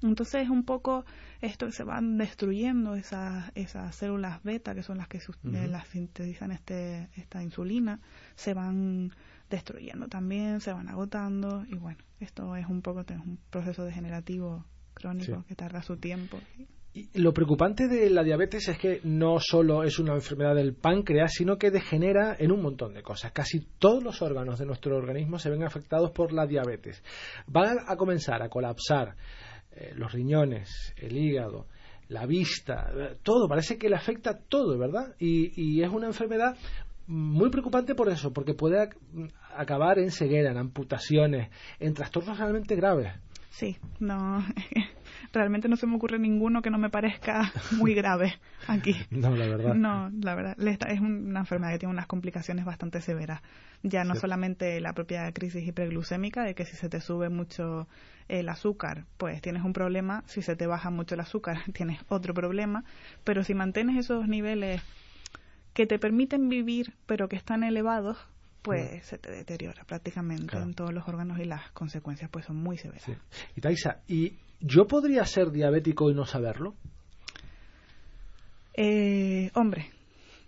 entonces 0.01 0.45
es 0.45 0.51
un 0.51 0.63
poco 0.63 1.05
esto 1.41 1.67
que 1.67 1.73
se 1.73 1.83
van 1.83 2.19
destruyendo 2.19 2.95
esas, 2.95 3.51
esas 3.57 3.97
células 3.97 4.43
beta 4.45 4.77
que 4.77 4.85
son 4.85 4.99
las 4.99 5.09
que 5.09 5.19
eh, 5.19 5.67
las 5.69 5.89
sintetizan 5.89 6.53
este, 6.53 7.09
esta 7.17 7.43
insulina 7.43 7.99
se 8.37 8.55
van 8.55 9.13
destruyendo 9.51 10.07
también, 10.07 10.61
se 10.61 10.73
van 10.73 10.89
agotando 10.89 11.65
y 11.69 11.75
bueno, 11.77 11.99
esto 12.21 12.55
es 12.55 12.67
un 12.67 12.83
poco 12.83 13.05
un 13.25 13.39
proceso 13.51 13.85
degenerativo 13.85 14.65
crónico 14.95 15.45
que 15.49 15.57
tarda 15.57 15.83
su 15.83 15.97
tiempo. 15.97 16.39
Lo 17.15 17.33
preocupante 17.33 17.89
de 17.89 18.09
la 18.11 18.23
diabetes 18.23 18.69
es 18.69 18.79
que 18.79 19.01
no 19.05 19.39
solo 19.41 19.83
es 19.83 19.99
una 19.99 20.15
enfermedad 20.15 20.55
del 20.55 20.75
páncreas, 20.75 21.33
sino 21.35 21.59
que 21.59 21.71
degenera 21.71 22.37
en 22.39 22.53
un 22.53 22.63
montón 22.63 22.95
de 22.95 23.03
cosas. 23.03 23.33
Casi 23.33 23.61
todos 23.79 24.03
los 24.03 24.23
órganos 24.23 24.59
de 24.59 24.67
nuestro 24.67 24.97
organismo 24.97 25.39
se 25.39 25.51
ven 25.51 25.63
afectados 25.63 26.11
por 26.13 26.33
la 26.33 26.47
diabetes. 26.47 27.03
Van 27.47 27.77
a 27.87 27.97
comenzar 27.97 28.43
a 28.43 28.49
colapsar 28.49 29.17
eh, 29.73 29.93
los 29.95 30.13
riñones, 30.13 30.95
el 30.97 31.17
hígado, 31.17 31.67
la 32.09 32.25
vista, 32.25 32.91
todo, 33.23 33.49
parece 33.49 33.79
que 33.79 33.89
le 33.89 33.97
afecta 33.97 34.39
todo, 34.39 34.79
¿verdad? 34.79 35.15
Y, 35.19 35.53
y, 35.61 35.83
es 35.83 35.91
una 35.91 36.07
enfermedad 36.07 36.57
muy 37.09 37.51
preocupante 37.51 37.95
por 37.95 38.09
eso, 38.09 38.33
porque 38.33 38.55
puede 38.55 38.89
acabar 39.55 39.99
en 39.99 40.11
ceguera, 40.11 40.51
en 40.51 40.59
amputaciones, 40.59 41.51
en 41.81 41.95
trastornos 41.95 42.39
realmente 42.39 42.77
graves. 42.77 43.13
Sí, 43.57 43.79
no, 44.01 44.45
realmente 45.33 45.67
no 45.67 45.77
se 45.77 45.87
me 45.87 45.97
ocurre 45.97 46.19
ninguno 46.19 46.61
que 46.61 46.69
no 46.69 46.77
me 46.77 46.91
parezca 46.91 47.55
muy 47.71 47.95
grave 47.95 48.35
aquí. 48.69 48.95
no, 49.09 49.35
la 49.35 49.47
verdad. 49.47 49.75
No, 49.75 50.11
la 50.21 50.35
verdad, 50.35 50.57
es 50.59 51.01
una 51.01 51.41
enfermedad 51.41 51.73
que 51.73 51.79
tiene 51.79 51.95
unas 51.95 52.07
complicaciones 52.07 52.67
bastante 52.67 53.01
severas. 53.01 53.41
Ya 53.83 54.05
no 54.05 54.15
solamente 54.15 54.79
la 54.83 54.93
propia 54.93 55.33
crisis 55.33 55.67
hiperglucémica, 55.67 56.43
de 56.45 56.55
que 56.55 56.67
si 56.67 56.77
se 56.77 56.91
te 56.91 57.01
sube 57.01 57.31
mucho 57.31 57.89
el 58.29 58.51
azúcar, 58.51 59.07
pues 59.17 59.41
tienes 59.41 59.65
un 59.65 59.73
problema, 59.73 60.23
si 60.27 60.43
se 60.43 60.55
te 60.55 60.67
baja 60.67 60.91
mucho 60.91 61.15
el 61.15 61.23
azúcar, 61.23 61.61
tienes 61.73 61.99
otro 62.09 62.35
problema, 62.35 62.85
pero 63.25 63.43
si 63.43 63.55
mantienes 63.55 63.97
esos 63.97 64.29
niveles 64.29 64.83
que 65.73 65.87
te 65.87 65.99
permiten 65.99 66.51
vivir, 66.51 66.93
pero 67.07 67.31
que 67.31 67.37
están 67.37 67.65
elevados, 67.65 68.19
pues 68.63 69.07
se 69.07 69.19
te 69.19 69.31
deteriora 69.31 69.85
prácticamente 69.85 70.57
en 70.57 70.75
todos 70.75 70.93
los 70.93 71.07
órganos 71.07 71.39
y 71.39 71.45
las 71.45 71.71
consecuencias 71.71 72.31
pues 72.31 72.47
son 72.47 72.57
muy 72.57 72.77
severas. 72.79 73.09
Y 73.55 73.61
Taisa, 73.61 74.01
¿y 74.09 74.35
yo 74.61 74.87
podría 74.87 75.25
ser 75.25 75.51
diabético 75.51 76.11
y 76.11 76.15
no 76.15 76.27
saberlo? 76.27 76.75
Eh, 78.75 79.51
hombre, 79.55 79.91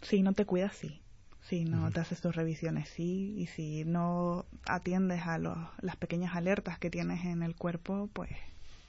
si 0.02 0.22
no 0.22 0.32
te 0.32 0.44
cuidas, 0.44 0.76
sí. 0.76 1.00
Si 1.42 1.64
no 1.64 1.90
te 1.90 2.00
haces 2.00 2.20
tus 2.20 2.36
revisiones, 2.36 2.90
sí. 2.90 3.34
Y 3.38 3.46
si 3.46 3.84
no 3.86 4.44
atiendes 4.66 5.22
a 5.22 5.38
los, 5.38 5.56
las 5.80 5.96
pequeñas 5.96 6.36
alertas 6.36 6.78
que 6.78 6.90
tienes 6.90 7.24
en 7.24 7.42
el 7.42 7.56
cuerpo, 7.56 8.10
pues 8.12 8.30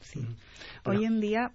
sí. 0.01 0.25
Hoy 0.83 1.05
en 1.05 1.21
día 1.21 1.53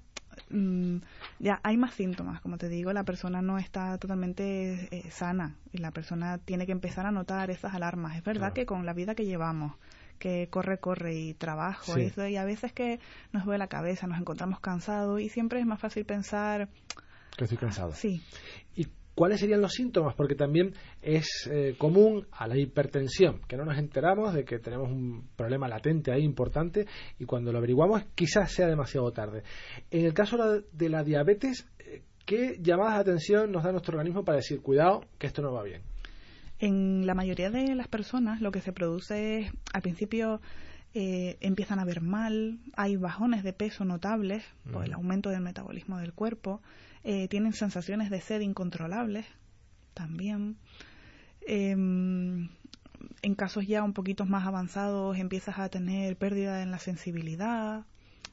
Mm, 0.54 0.98
ya 1.40 1.58
hay 1.64 1.76
más 1.76 1.94
síntomas, 1.94 2.40
como 2.40 2.58
te 2.58 2.68
digo, 2.68 2.92
la 2.92 3.02
persona 3.02 3.42
no 3.42 3.58
está 3.58 3.98
totalmente 3.98 4.88
eh, 4.92 5.10
sana 5.10 5.56
y 5.72 5.78
la 5.78 5.90
persona 5.90 6.38
tiene 6.38 6.64
que 6.64 6.70
empezar 6.70 7.06
a 7.06 7.10
notar 7.10 7.50
esas 7.50 7.74
alarmas. 7.74 8.16
Es 8.16 8.22
verdad 8.22 8.52
que 8.52 8.64
con 8.64 8.86
la 8.86 8.92
vida 8.92 9.16
que 9.16 9.26
llevamos, 9.26 9.72
que 10.20 10.46
corre, 10.48 10.78
corre 10.78 11.14
y 11.16 11.34
trabajo, 11.34 11.96
eso, 11.96 12.28
y 12.28 12.36
a 12.36 12.44
veces 12.44 12.72
que 12.72 13.00
nos 13.32 13.44
duele 13.44 13.58
la 13.58 13.66
cabeza, 13.66 14.06
nos 14.06 14.20
encontramos 14.20 14.60
cansados 14.60 15.20
y 15.20 15.28
siempre 15.28 15.58
es 15.58 15.66
más 15.66 15.80
fácil 15.80 16.04
pensar... 16.04 16.68
Que 17.36 17.44
estoy 17.44 17.58
cansado. 17.58 17.92
Sí. 17.92 18.22
¿Y 18.76 18.86
¿Cuáles 19.14 19.40
serían 19.40 19.60
los 19.60 19.72
síntomas? 19.72 20.14
Porque 20.14 20.34
también 20.34 20.74
es 21.00 21.48
eh, 21.50 21.76
común 21.78 22.26
a 22.32 22.48
la 22.48 22.56
hipertensión, 22.56 23.40
que 23.46 23.56
no 23.56 23.64
nos 23.64 23.78
enteramos 23.78 24.34
de 24.34 24.44
que 24.44 24.58
tenemos 24.58 24.90
un 24.90 25.28
problema 25.36 25.68
latente 25.68 26.10
ahí 26.12 26.22
importante 26.22 26.86
y 27.18 27.24
cuando 27.24 27.52
lo 27.52 27.58
averiguamos 27.58 28.04
quizás 28.14 28.52
sea 28.52 28.66
demasiado 28.66 29.12
tarde. 29.12 29.44
En 29.90 30.04
el 30.04 30.14
caso 30.14 30.36
de 30.72 30.88
la 30.88 31.04
diabetes, 31.04 31.68
eh, 31.78 32.02
¿qué 32.26 32.58
llamadas 32.60 32.94
de 32.96 33.00
atención 33.12 33.52
nos 33.52 33.62
da 33.62 33.70
nuestro 33.70 33.96
organismo 33.96 34.24
para 34.24 34.36
decir, 34.36 34.60
cuidado, 34.60 35.04
que 35.18 35.28
esto 35.28 35.42
no 35.42 35.52
va 35.52 35.62
bien? 35.62 35.82
En 36.58 37.06
la 37.06 37.14
mayoría 37.14 37.50
de 37.50 37.74
las 37.74 37.88
personas 37.88 38.40
lo 38.40 38.50
que 38.50 38.60
se 38.60 38.72
produce 38.72 39.40
es, 39.40 39.52
al 39.72 39.82
principio, 39.82 40.40
eh, 40.96 41.38
empiezan 41.40 41.80
a 41.80 41.84
ver 41.84 42.00
mal, 42.02 42.60
hay 42.76 42.96
bajones 42.96 43.42
de 43.42 43.52
peso 43.52 43.84
notables 43.84 44.44
por 44.72 44.84
el 44.84 44.92
aumento 44.92 45.28
del 45.28 45.40
metabolismo 45.40 45.98
del 45.98 46.12
cuerpo, 46.12 46.62
eh, 47.02 47.26
tienen 47.26 47.52
sensaciones 47.52 48.10
de 48.10 48.20
sed 48.20 48.40
incontrolables 48.42 49.26
también. 49.92 50.56
Em, 51.40 52.48
en 53.22 53.34
casos 53.34 53.66
ya 53.66 53.82
un 53.82 53.92
poquito 53.92 54.24
más 54.24 54.46
avanzados 54.46 55.18
empiezas 55.18 55.58
a 55.58 55.68
tener 55.68 56.16
pérdida 56.16 56.62
en 56.62 56.70
la 56.70 56.78
sensibilidad. 56.78 57.84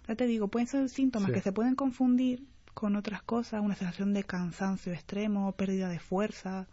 Ya 0.08 0.16
te 0.16 0.28
digo, 0.28 0.48
pueden 0.48 0.68
ser 0.68 0.88
síntomas 0.90 1.32
que 1.32 1.42
se 1.42 1.52
pueden 1.52 1.74
confundir 1.76 2.46
con 2.76 2.96
otras 2.96 3.24
cosas, 3.24 3.62
una 3.62 3.76
sensación 3.76 4.14
de 4.14 4.24
cansancio 4.24 4.94
extremo, 4.94 5.52
pérdida 5.54 5.90
de 5.90 5.98
fuerza. 5.98 6.68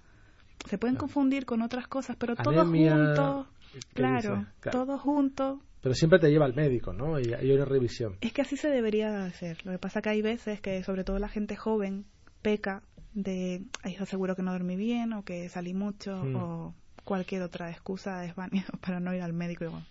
Se 0.69 0.77
pueden 0.77 0.97
confundir 0.97 1.47
con 1.47 1.63
otras 1.63 1.89
cosas, 1.89 2.17
pero 2.17 2.37
todos 2.37 2.69
juntos, 2.69 3.47
claro, 3.95 4.47
todos 4.71 5.01
juntos 5.01 5.61
pero 5.81 5.95
siempre 5.95 6.19
te 6.19 6.31
lleva 6.31 6.45
al 6.45 6.55
médico, 6.55 6.93
¿no? 6.93 7.21
Y 7.21 7.33
hay 7.33 7.51
una 7.53 7.65
revisión. 7.65 8.17
Es 8.21 8.33
que 8.33 8.43
así 8.43 8.57
se 8.57 8.69
debería 8.69 9.25
hacer. 9.25 9.65
Lo 9.65 9.73
que 9.73 9.79
pasa 9.79 10.03
que 10.03 10.11
hay 10.11 10.23
veces 10.23 10.61
que, 10.61 10.83
sobre 10.83 11.05
todo 11.05 11.19
la 11.19 11.29
gente 11.29 11.57
joven, 11.57 12.05
peca 12.43 12.83
de, 13.15 13.63
ahí 13.83 13.97
seguro 14.07 14.37
que 14.37 14.43
no 14.43 14.53
dormí 14.53 14.77
bien 14.77 15.13
o 15.13 15.25
que 15.25 15.49
salí 15.49 15.75
mucho 15.75 16.25
mm. 16.25 16.37
o 16.37 16.75
cualquier 17.05 17.43
otra 17.43 17.71
excusa 17.71 18.25
es 18.25 18.35
para 18.81 19.01
no 19.01 19.15
ir 19.15 19.23
al 19.23 19.33
médico. 19.33 19.83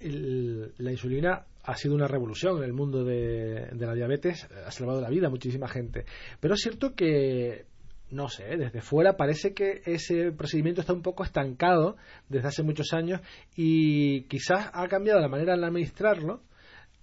la 0.00 0.90
insulina 0.90 1.44
ha 1.62 1.76
sido 1.76 1.94
una 1.94 2.06
revolución 2.06 2.58
en 2.58 2.64
el 2.64 2.72
mundo 2.74 3.04
de, 3.04 3.68
de 3.72 3.86
la 3.86 3.94
diabetes, 3.94 4.46
ha 4.66 4.70
salvado 4.70 5.00
la 5.00 5.08
vida 5.08 5.28
a 5.28 5.30
muchísima 5.30 5.66
gente. 5.66 6.04
Pero 6.40 6.54
es 6.54 6.60
cierto 6.60 6.94
que 6.94 7.64
no 8.14 8.28
sé, 8.28 8.56
desde 8.56 8.80
fuera 8.80 9.16
parece 9.16 9.52
que 9.54 9.82
ese 9.84 10.30
procedimiento 10.30 10.80
está 10.80 10.92
un 10.92 11.02
poco 11.02 11.24
estancado 11.24 11.96
desde 12.28 12.48
hace 12.48 12.62
muchos 12.62 12.92
años 12.92 13.20
y 13.56 14.22
quizás 14.22 14.70
ha 14.72 14.86
cambiado 14.88 15.20
la 15.20 15.28
manera 15.28 15.56
de 15.56 15.66
administrarlo, 15.66 16.40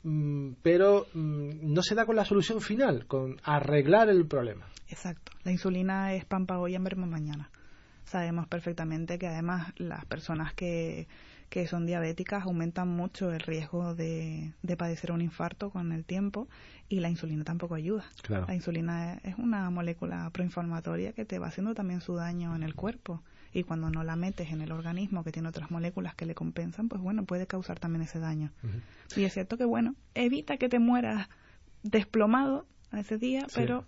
mm, 0.04 0.54
pero 0.64 1.08
mm, 1.14 1.74
no 1.74 1.84
se 1.84 1.96
da 1.96 2.06
con 2.06 2.16
la 2.16 2.24
solución 2.24 2.62
final, 2.62 3.06
con 3.08 3.38
arreglar 3.44 4.10
el 4.10 4.26
problema. 4.26 4.68
Exacto. 4.88 5.34
La 5.44 5.52
insulina 5.52 6.14
es 6.14 6.26
pan 6.26 6.46
para 6.46 6.62
hoy, 6.62 6.76
hambre 6.76 6.96
mañana. 6.96 7.50
Sabemos 8.06 8.48
perfectamente 8.48 9.20
que 9.20 9.28
además 9.28 9.74
las 9.78 10.06
personas 10.06 10.54
que 10.54 11.08
que 11.52 11.68
son 11.68 11.86
diabéticas 11.86 12.46
aumentan 12.46 12.88
mucho 12.88 13.30
el 13.34 13.42
riesgo 13.42 13.94
de, 13.94 14.54
padecer 14.78 15.12
un 15.12 15.22
infarto 15.22 15.70
con 15.70 15.92
el 15.92 16.06
tiempo 16.06 16.48
y 16.88 17.02
la 17.02 17.10
insulina 17.10 17.44
tampoco 17.44 17.76
ayuda. 17.76 18.06
La 18.48 18.56
insulina 18.56 19.20
es 19.26 19.36
una 19.38 19.70
molécula 19.70 20.30
proinflamatoria 20.30 21.12
que 21.12 21.26
te 21.26 21.40
va 21.40 21.48
haciendo 21.48 21.76
también 21.76 22.00
su 22.00 22.16
daño 22.16 22.56
en 22.56 22.64
el 22.64 22.74
cuerpo 22.74 23.22
y 23.52 23.64
cuando 23.64 23.90
no 23.90 24.06
la 24.06 24.16
metes 24.16 24.52
en 24.52 24.62
el 24.62 24.72
organismo 24.72 25.26
que 25.26 25.34
tiene 25.34 25.50
otras 25.50 25.70
moléculas 25.72 26.16
que 26.16 26.26
le 26.26 26.36
compensan, 26.36 26.88
pues 26.88 27.02
bueno, 27.02 27.26
puede 27.26 27.48
causar 27.48 27.80
también 27.80 28.04
ese 28.04 28.20
daño. 28.20 28.54
Y 29.18 29.26
es 29.26 29.34
cierto 29.34 29.58
que 29.58 29.66
bueno, 29.66 29.96
evita 30.16 30.56
que 30.56 30.70
te 30.70 30.80
mueras 30.80 31.28
desplomado 31.84 32.66
ese 32.94 33.18
día, 33.18 33.46
pero 33.54 33.86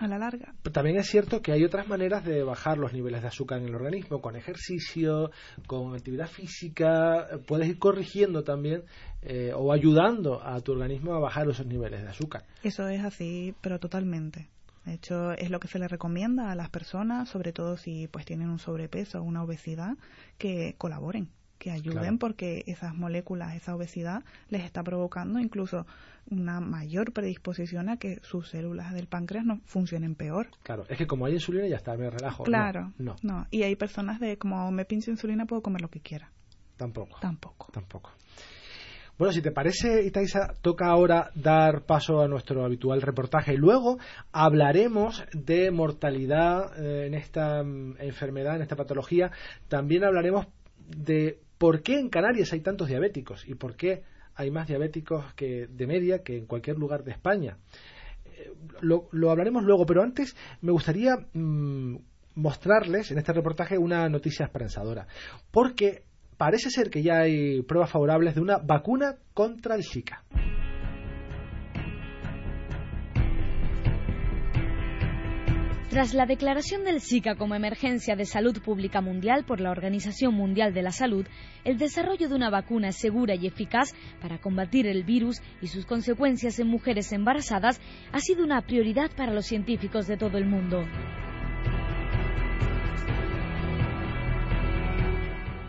a 0.00 0.06
la 0.06 0.18
larga. 0.18 0.54
también 0.72 0.96
es 0.96 1.06
cierto 1.06 1.40
que 1.40 1.52
hay 1.52 1.64
otras 1.64 1.86
maneras 1.88 2.24
de 2.24 2.42
bajar 2.42 2.78
los 2.78 2.92
niveles 2.92 3.22
de 3.22 3.28
azúcar 3.28 3.60
en 3.60 3.68
el 3.68 3.74
organismo, 3.74 4.20
con 4.20 4.36
ejercicio, 4.36 5.30
con 5.66 5.94
actividad 5.94 6.28
física, 6.28 7.28
puedes 7.46 7.68
ir 7.68 7.78
corrigiendo 7.78 8.42
también 8.42 8.84
eh, 9.22 9.52
o 9.54 9.72
ayudando 9.72 10.42
a 10.42 10.60
tu 10.60 10.72
organismo 10.72 11.14
a 11.14 11.20
bajar 11.20 11.48
esos 11.48 11.66
niveles 11.66 12.02
de 12.02 12.08
azúcar. 12.08 12.44
Eso 12.62 12.88
es 12.88 13.04
así, 13.04 13.54
pero 13.60 13.78
totalmente. 13.78 14.48
De 14.84 14.94
hecho, 14.94 15.32
es 15.32 15.50
lo 15.50 15.60
que 15.60 15.68
se 15.68 15.78
le 15.78 15.88
recomienda 15.88 16.50
a 16.50 16.54
las 16.54 16.68
personas, 16.68 17.30
sobre 17.30 17.52
todo 17.52 17.76
si 17.76 18.06
pues 18.08 18.26
tienen 18.26 18.50
un 18.50 18.58
sobrepeso 18.58 19.20
o 19.20 19.22
una 19.22 19.42
obesidad, 19.42 19.96
que 20.36 20.74
colaboren 20.76 21.30
que 21.58 21.70
ayuden 21.70 22.18
porque 22.18 22.64
esas 22.66 22.94
moléculas, 22.94 23.54
esa 23.54 23.74
obesidad 23.74 24.22
les 24.50 24.64
está 24.64 24.82
provocando 24.82 25.38
incluso 25.38 25.86
una 26.30 26.60
mayor 26.60 27.12
predisposición 27.12 27.88
a 27.88 27.98
que 27.98 28.18
sus 28.22 28.48
células 28.48 28.92
del 28.92 29.06
páncreas 29.06 29.44
no 29.44 29.60
funcionen 29.64 30.14
peor. 30.14 30.48
Claro, 30.62 30.84
es 30.88 30.96
que 30.96 31.06
como 31.06 31.26
hay 31.26 31.34
insulina 31.34 31.66
ya 31.68 31.76
está, 31.76 31.96
me 31.96 32.10
relajo. 32.10 32.44
Claro, 32.44 32.92
no. 32.98 33.16
no. 33.22 33.46
Y 33.50 33.62
hay 33.62 33.76
personas 33.76 34.20
de 34.20 34.38
como 34.38 34.70
me 34.70 34.84
pincho 34.84 35.10
insulina 35.10 35.46
puedo 35.46 35.62
comer 35.62 35.82
lo 35.82 35.88
que 35.88 36.00
quiera. 36.00 36.30
Tampoco. 36.76 37.18
Tampoco. 37.20 37.70
Tampoco. 37.72 38.12
Bueno, 39.16 39.32
si 39.32 39.42
te 39.42 39.52
parece, 39.52 40.04
Itaisa, 40.04 40.54
toca 40.60 40.86
ahora 40.88 41.30
dar 41.36 41.82
paso 41.82 42.20
a 42.20 42.26
nuestro 42.26 42.64
habitual 42.64 43.00
reportaje. 43.00 43.56
Luego 43.56 43.98
hablaremos 44.32 45.24
de 45.32 45.70
mortalidad 45.70 46.76
eh, 46.82 47.06
en 47.06 47.14
esta 47.14 47.62
mm, 47.62 47.98
enfermedad, 48.00 48.56
en 48.56 48.62
esta 48.62 48.74
patología. 48.74 49.30
También 49.68 50.02
hablaremos 50.02 50.48
de 50.88 51.38
por 51.64 51.80
qué 51.80 51.98
en 51.98 52.10
Canarias 52.10 52.52
hay 52.52 52.60
tantos 52.60 52.88
diabéticos 52.88 53.48
y 53.48 53.54
por 53.54 53.74
qué 53.74 54.02
hay 54.34 54.50
más 54.50 54.68
diabéticos 54.68 55.32
que 55.32 55.66
de 55.66 55.86
media 55.86 56.22
que 56.22 56.36
en 56.36 56.44
cualquier 56.44 56.76
lugar 56.76 57.04
de 57.04 57.12
España. 57.12 57.56
Eh, 58.26 58.52
lo, 58.82 59.30
hablaremos 59.30 59.62
luego, 59.62 59.86
pero 59.86 60.02
antes 60.02 60.36
me 60.60 60.72
gustaría 60.72 61.16
mm, 61.32 61.96
mostrarles 62.34 63.12
en 63.12 63.16
este 63.16 63.32
reportaje 63.32 63.78
una 63.78 64.10
noticia 64.10 64.44
esperanzadora. 64.44 65.06
Porque 65.50 66.02
parece 66.36 66.68
ser 66.68 66.90
que 66.90 67.02
ya 67.02 67.20
hay 67.20 67.62
pruebas 67.62 67.90
favorables 67.90 68.34
de 68.34 68.42
una 68.42 68.58
vacuna 68.58 69.16
contra 69.32 69.74
el 69.74 69.84
Zika. 69.84 70.22
Tras 75.94 76.12
la 76.12 76.26
declaración 76.26 76.82
del 76.82 77.00
Zika 77.00 77.36
como 77.36 77.54
emergencia 77.54 78.16
de 78.16 78.24
salud 78.24 78.60
pública 78.60 79.00
mundial 79.00 79.44
por 79.44 79.60
la 79.60 79.70
Organización 79.70 80.34
Mundial 80.34 80.74
de 80.74 80.82
la 80.82 80.90
Salud, 80.90 81.24
el 81.62 81.78
desarrollo 81.78 82.28
de 82.28 82.34
una 82.34 82.50
vacuna 82.50 82.90
segura 82.90 83.36
y 83.36 83.46
eficaz 83.46 83.94
para 84.20 84.40
combatir 84.40 84.88
el 84.88 85.04
virus 85.04 85.40
y 85.62 85.68
sus 85.68 85.86
consecuencias 85.86 86.58
en 86.58 86.66
mujeres 86.66 87.12
embarazadas 87.12 87.80
ha 88.10 88.18
sido 88.18 88.42
una 88.42 88.60
prioridad 88.62 89.12
para 89.16 89.32
los 89.32 89.46
científicos 89.46 90.08
de 90.08 90.16
todo 90.16 90.36
el 90.36 90.46
mundo. 90.46 90.84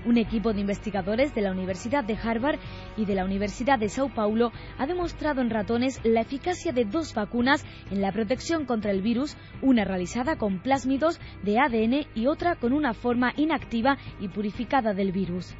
Un 0.05 0.19
equipo 0.19 0.53
de 0.53 0.61
investigadores 0.61 1.33
de 1.33 1.41
la 1.41 1.51
Universidad 1.51 2.03
de 2.03 2.15
Harvard 2.15 2.59
y 2.95 3.05
de 3.05 3.15
la 3.15 3.25
Universidad 3.25 3.79
de 3.79 3.89
Sao 3.89 4.09
Paulo 4.09 4.51
ha 4.77 4.85
demostrado 4.85 5.41
en 5.41 5.49
ratones 5.49 5.99
la 6.03 6.21
eficacia 6.21 6.71
de 6.71 6.85
dos 6.85 7.15
vacunas 7.15 7.65
en 7.89 8.01
la 8.01 8.11
protección 8.11 8.65
contra 8.65 8.91
el 8.91 9.01
virus, 9.01 9.35
una 9.63 9.83
realizada 9.83 10.37
con 10.37 10.59
plásmidos 10.59 11.19
de 11.41 11.59
ADN 11.59 12.05
y 12.13 12.27
otra 12.27 12.55
con 12.55 12.71
una 12.71 12.93
forma 12.93 13.33
inactiva 13.35 13.97
y 14.19 14.27
purificada 14.27 14.93
del 14.93 15.11
virus. 15.11 15.55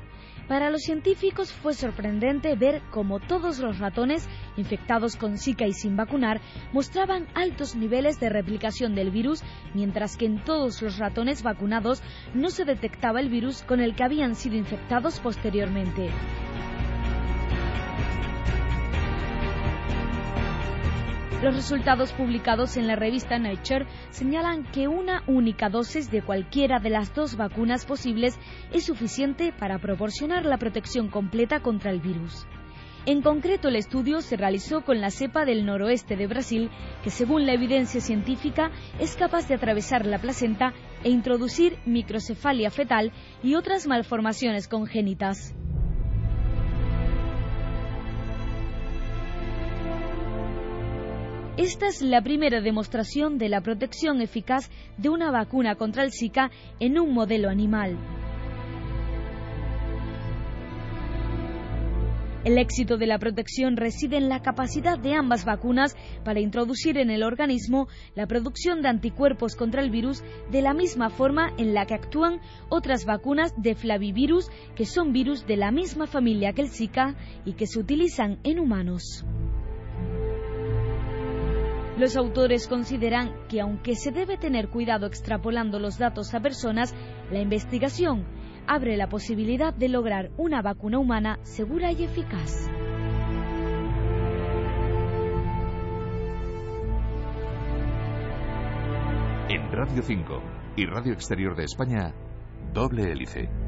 Para 0.47 0.69
los 0.69 0.83
científicos 0.83 1.51
fue 1.51 1.73
sorprendente 1.73 2.55
ver 2.55 2.83
cómo 2.91 3.19
todos 3.19 3.57
los 3.59 3.79
ratones 3.79 4.29
infectados 4.57 5.15
con 5.15 5.39
Zika 5.39 5.65
y 5.65 5.73
sin 5.73 5.97
vacunar 5.97 6.39
mostraban 6.71 7.27
altos 7.33 7.75
niveles 7.75 8.19
de 8.19 8.29
replicación 8.29 8.93
del 8.93 9.09
virus, 9.09 9.41
mientras 9.73 10.17
que 10.17 10.27
en 10.27 10.43
todos 10.43 10.83
los 10.83 10.99
ratones 10.99 11.41
vacunados 11.41 12.03
no 12.35 12.51
se 12.51 12.63
detectaba 12.63 13.21
el 13.21 13.29
virus 13.29 13.63
con 13.63 13.79
el 13.79 13.95
que 13.95 14.03
habían 14.03 14.35
sido 14.35 14.55
infectados 14.55 15.19
posteriormente. 15.19 16.11
Los 21.45 21.55
resultados 21.55 22.11
publicados 22.11 22.75
en 22.75 22.87
la 22.87 22.95
revista 22.95 23.37
Nature 23.37 23.85
señalan 24.09 24.63
que 24.63 24.87
una 24.87 25.21
única 25.27 25.69
dosis 25.69 26.09
de 26.09 26.23
cualquiera 26.23 26.79
de 26.79 26.89
las 26.89 27.13
dos 27.13 27.37
vacunas 27.37 27.85
posibles 27.85 28.39
es 28.73 28.85
suficiente 28.85 29.53
para 29.53 29.77
proporcionar 29.77 30.43
la 30.43 30.57
protección 30.57 31.07
completa 31.07 31.59
contra 31.59 31.91
el 31.91 32.01
virus. 32.01 32.47
En 33.05 33.21
concreto, 33.21 33.67
el 33.67 33.75
estudio 33.75 34.21
se 34.21 34.37
realizó 34.37 34.83
con 34.83 35.01
la 35.01 35.11
cepa 35.11 35.45
del 35.45 35.67
noroeste 35.67 36.15
de 36.15 36.25
Brasil, 36.25 36.71
que 37.03 37.11
según 37.11 37.45
la 37.45 37.53
evidencia 37.53 38.01
científica 38.01 38.71
es 38.99 39.15
capaz 39.15 39.47
de 39.47 39.53
atravesar 39.53 40.07
la 40.07 40.17
placenta 40.17 40.73
e 41.03 41.11
introducir 41.11 41.77
microcefalia 41.85 42.71
fetal 42.71 43.11
y 43.43 43.53
otras 43.53 43.85
malformaciones 43.85 44.67
congénitas. 44.67 45.53
Esta 51.57 51.87
es 51.87 52.01
la 52.01 52.21
primera 52.21 52.59
demostración 52.59 53.37
de 53.37 53.47
la 53.47 53.61
protección 53.61 54.19
eficaz 54.19 54.69
de 54.97 55.07
una 55.07 55.31
vacuna 55.31 55.75
contra 55.75 56.03
el 56.03 56.11
Zika 56.11 56.51
en 56.81 56.99
un 56.99 57.13
modelo 57.13 57.49
animal. 57.49 57.97
El 62.43 62.57
éxito 62.57 62.97
de 62.97 63.07
la 63.07 63.19
protección 63.19 63.77
reside 63.77 64.17
en 64.17 64.27
la 64.27 64.41
capacidad 64.41 64.99
de 64.99 65.13
ambas 65.13 65.45
vacunas 65.45 65.95
para 66.25 66.41
introducir 66.41 66.97
en 66.97 67.09
el 67.09 67.23
organismo 67.23 67.87
la 68.15 68.27
producción 68.27 68.81
de 68.81 68.89
anticuerpos 68.89 69.55
contra 69.55 69.81
el 69.81 69.89
virus 69.89 70.23
de 70.51 70.61
la 70.61 70.73
misma 70.73 71.09
forma 71.09 71.53
en 71.57 71.73
la 71.73 71.85
que 71.85 71.93
actúan 71.93 72.41
otras 72.67 73.05
vacunas 73.05 73.53
de 73.55 73.75
flavivirus 73.75 74.51
que 74.75 74.85
son 74.85 75.13
virus 75.13 75.47
de 75.47 75.55
la 75.55 75.71
misma 75.71 76.05
familia 76.05 76.51
que 76.51 76.63
el 76.63 76.69
Zika 76.69 77.15
y 77.45 77.53
que 77.53 77.65
se 77.65 77.79
utilizan 77.79 78.39
en 78.43 78.59
humanos. 78.59 79.23
Los 81.97 82.17
autores 82.17 82.67
consideran 82.67 83.33
que 83.47 83.61
aunque 83.61 83.95
se 83.95 84.11
debe 84.11 84.37
tener 84.37 84.67
cuidado 84.67 85.07
extrapolando 85.07 85.79
los 85.79 85.97
datos 85.97 86.33
a 86.33 86.41
personas, 86.41 86.93
la 87.31 87.39
investigación 87.39 88.25
abre 88.67 88.97
la 88.97 89.07
posibilidad 89.07 89.73
de 89.73 89.87
lograr 89.87 90.29
una 90.37 90.61
vacuna 90.61 90.99
humana 90.99 91.39
segura 91.43 91.93
y 91.93 92.03
eficaz. 92.03 92.69
En 99.47 99.71
Radio 99.71 100.01
5 100.01 100.43
y 100.75 100.85
Radio 100.87 101.13
Exterior 101.13 101.55
de 101.55 101.63
España, 101.63 102.13
doble 102.73 103.09
hélice. 103.09 103.64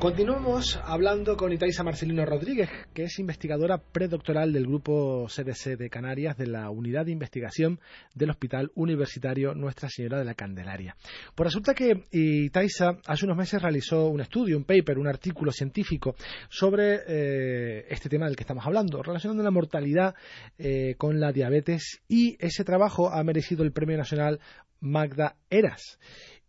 Continuamos 0.00 0.80
hablando 0.82 1.36
con 1.36 1.52
Itaisa 1.52 1.82
Marcelino 1.84 2.24
Rodríguez, 2.24 2.70
que 2.94 3.02
es 3.02 3.18
investigadora 3.18 3.76
predoctoral 3.76 4.50
del 4.50 4.66
Grupo 4.66 5.26
CDC 5.28 5.76
de 5.76 5.90
Canarias 5.90 6.38
de 6.38 6.46
la 6.46 6.70
Unidad 6.70 7.04
de 7.04 7.12
Investigación 7.12 7.80
del 8.14 8.30
Hospital 8.30 8.72
Universitario 8.74 9.54
Nuestra 9.54 9.90
Señora 9.90 10.18
de 10.18 10.24
la 10.24 10.32
Candelaria. 10.32 10.96
Pues 11.34 11.48
resulta 11.48 11.74
que 11.74 12.06
Itaisa 12.12 12.96
hace 13.06 13.26
unos 13.26 13.36
meses 13.36 13.60
realizó 13.60 14.08
un 14.08 14.22
estudio, 14.22 14.56
un 14.56 14.64
paper, 14.64 14.98
un 14.98 15.06
artículo 15.06 15.52
científico 15.52 16.14
sobre 16.48 17.00
eh, 17.06 17.84
este 17.90 18.08
tema 18.08 18.24
del 18.24 18.36
que 18.36 18.44
estamos 18.44 18.64
hablando, 18.64 19.02
relacionando 19.02 19.42
la 19.42 19.50
mortalidad 19.50 20.14
eh, 20.56 20.94
con 20.96 21.20
la 21.20 21.30
diabetes 21.30 22.00
y 22.08 22.38
ese 22.40 22.64
trabajo 22.64 23.10
ha 23.10 23.22
merecido 23.22 23.64
el 23.64 23.72
Premio 23.72 23.98
Nacional 23.98 24.40
Magda 24.80 25.36
Eras 25.50 25.98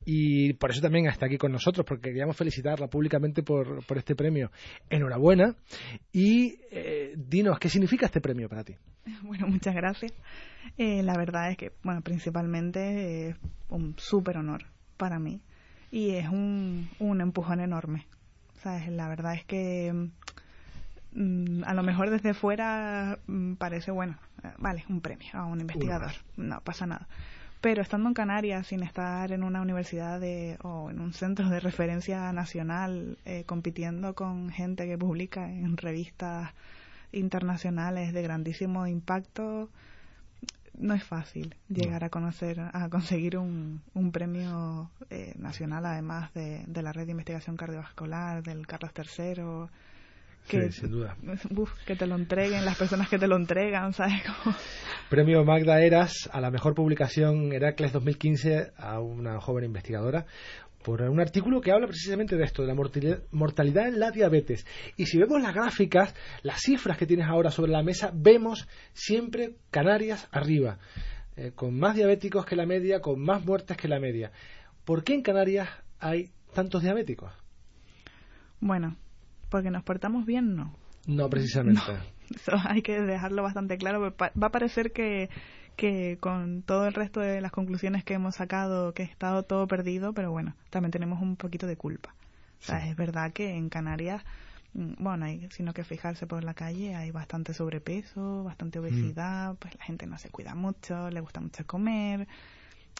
y 0.06 0.54
por 0.54 0.72
eso 0.72 0.82
también 0.82 1.06
está 1.06 1.28
aquí 1.28 1.38
con 1.38 1.52
nosotros, 1.52 1.86
porque 1.86 2.10
queríamos 2.10 2.36
felicitarla 2.36 2.88
públicamente 2.88 3.44
por, 3.44 3.86
por 3.86 3.98
este 3.98 4.16
premio. 4.16 4.52
Enhorabuena. 4.90 5.56
Y 6.12 6.60
eh, 6.72 7.14
dinos, 7.16 7.60
¿qué 7.60 7.70
significa 7.70 8.08
este 8.08 8.22
premio 8.22 8.50
para 8.50 8.64
ti? 8.64 8.76
Bueno, 9.24 9.48
muchas 9.48 9.76
gracias. 9.76 10.14
Eh, 10.78 11.04
la 11.04 11.16
verdad 11.18 11.52
es 11.52 11.58
que, 11.58 11.72
bueno, 11.84 12.02
principalmente 12.02 13.30
es 13.30 13.36
un 13.70 13.96
súper 13.98 14.38
honor 14.38 14.66
para 14.98 15.20
mí 15.20 15.42
y 15.92 16.12
es 16.12 16.28
un, 16.30 16.90
un 17.00 17.22
empujón 17.22 17.60
enorme. 17.60 18.08
¿Sabes? 18.62 18.88
La 18.90 19.08
verdad 19.08 19.34
es 19.34 19.44
que 19.46 20.10
mm, 21.14 21.64
a 21.66 21.74
lo 21.74 21.84
mejor 21.84 22.10
desde 22.10 22.34
fuera 22.34 23.20
mm, 23.28 23.54
parece, 23.54 23.92
bueno, 23.92 24.18
eh, 24.44 24.52
vale, 24.58 24.84
un 24.90 25.02
premio 25.02 25.30
a 25.34 25.46
un 25.46 25.62
investigador. 25.62 26.12
No 26.38 26.60
pasa 26.62 26.86
nada 26.88 27.08
pero 27.62 27.84
estando 27.84 28.10
en 28.10 28.16
Canarias 28.16 28.68
sin 28.68 28.82
estar 28.82 29.32
en 29.32 29.44
una 29.44 29.62
universidad 29.62 30.20
de, 30.20 30.58
o 30.64 30.90
en 30.90 31.00
un 31.00 31.14
centro 31.14 31.48
de 31.50 31.60
referencia 31.60 32.34
nacional 32.34 33.20
eh, 33.26 33.44
compitiendo 33.46 34.16
con 34.16 34.50
gente 34.50 34.88
que 34.88 34.98
publica 34.98 35.48
en 35.50 35.78
revistas 35.78 36.50
internacionales 37.12 38.14
de 38.14 38.22
grandísimo 38.24 38.88
impacto 38.88 39.70
no 40.74 40.96
es 40.96 41.04
fácil 41.04 41.56
llegar 41.70 42.04
a 42.04 42.10
conocer 42.10 42.60
a 42.60 42.90
conseguir 42.90 43.38
un, 43.38 43.82
un 43.94 44.12
premio 44.12 44.90
eh, 45.12 45.34
nacional 45.38 45.86
además 45.86 46.34
de, 46.34 46.64
de 46.66 46.82
la 46.82 46.94
red 46.94 47.06
de 47.06 47.12
investigación 47.12 47.58
cardiovascular 47.58 48.42
del 48.42 48.66
Carlos 48.66 48.92
III 48.98 49.70
que, 50.48 50.72
sin 50.72 50.92
duda. 50.92 51.16
que 51.86 51.96
te 51.96 52.08
lo 52.08 52.16
entreguen 52.16 52.66
las 52.66 52.78
personas 52.78 53.10
que 53.10 53.18
te 53.18 53.28
lo 53.28 53.36
entregan, 53.36 53.94
¿sabes? 53.94 54.22
Premio 55.10 55.44
Magda 55.44 55.82
Eras 55.82 56.30
a 56.32 56.42
la 56.42 56.52
mejor 56.52 56.74
publicación 56.74 57.54
Heracles 57.54 57.94
2015 57.94 58.72
a 58.78 59.00
una 59.00 59.40
joven 59.40 59.66
investigadora 59.66 60.26
por 60.84 61.02
un 61.02 61.20
artículo 61.20 61.62
que 61.62 61.72
habla 61.72 61.88
precisamente 61.88 62.36
de 62.36 62.44
esto, 62.44 62.64
de 62.64 62.70
la 62.70 62.76
mortalidad 63.32 63.88
en 63.88 64.00
la 64.00 64.12
diabetes. 64.12 64.66
Y 64.98 65.06
si 65.06 65.18
vemos 65.20 65.42
las 65.42 65.54
gráficas, 65.54 66.16
las 66.44 66.62
cifras 66.62 66.98
que 66.98 67.06
tienes 67.06 67.28
ahora 67.28 67.52
sobre 67.52 67.72
la 67.72 67.84
mesa, 67.84 68.12
vemos 68.14 68.68
siempre 68.94 69.56
Canarias 69.70 70.28
arriba, 70.32 70.80
eh, 71.36 71.52
con 71.54 71.78
más 71.78 71.96
diabéticos 71.96 72.46
que 72.46 72.56
la 72.56 72.66
media, 72.66 73.00
con 73.00 73.20
más 73.20 73.46
muertes 73.46 73.78
que 73.78 73.88
la 73.88 74.00
media. 74.00 74.32
¿Por 74.86 75.04
qué 75.04 75.14
en 75.14 75.22
Canarias 75.22 75.70
hay 76.00 76.32
tantos 76.54 76.82
diabéticos? 76.82 77.32
Bueno, 78.60 78.98
porque 79.52 79.70
nos 79.70 79.84
portamos 79.84 80.26
bien, 80.26 80.56
no. 80.56 80.76
No, 81.06 81.30
precisamente. 81.30 81.82
Eso 82.34 82.54
hay 82.64 82.82
que 82.82 83.00
dejarlo 83.02 83.44
bastante 83.44 83.78
claro. 83.78 84.16
Va 84.20 84.48
a 84.48 84.52
parecer 84.52 84.92
que, 84.94 85.30
que 85.76 86.18
con 86.20 86.64
todo 86.64 86.88
el 86.88 86.94
resto 86.94 87.20
de 87.20 87.42
las 87.42 87.52
conclusiones 87.52 88.04
que 88.04 88.14
hemos 88.14 88.36
sacado, 88.36 88.94
que 88.94 89.04
ha 89.04 89.06
estado 89.06 89.44
todo 89.44 89.68
perdido, 89.68 90.14
pero 90.14 90.32
bueno, 90.32 90.56
también 90.70 90.92
tenemos 90.92 91.22
un 91.22 91.36
poquito 91.36 91.68
de 91.68 91.76
culpa. 91.76 92.16
O 92.62 92.64
sea, 92.64 92.88
es 92.88 92.96
verdad 92.96 93.34
que 93.34 93.56
en 93.56 93.70
Canarias, 93.70 94.24
mm, 94.74 94.94
bueno, 95.04 95.26
hay, 95.26 95.50
sino 95.50 95.74
que 95.74 95.84
fijarse 95.84 96.26
por 96.28 96.44
la 96.44 96.54
calle, 96.54 96.96
hay 96.96 97.12
bastante 97.12 97.54
sobrepeso, 97.54 98.44
bastante 98.46 98.80
Mm. 98.80 98.84
obesidad, 98.84 99.56
pues 99.60 99.76
la 99.78 99.84
gente 99.84 100.06
no 100.08 100.18
se 100.18 100.30
cuida 100.30 100.56
mucho, 100.56 101.10
le 101.10 101.20
gusta 101.20 101.42
mucho 101.42 101.66
comer, 101.66 102.28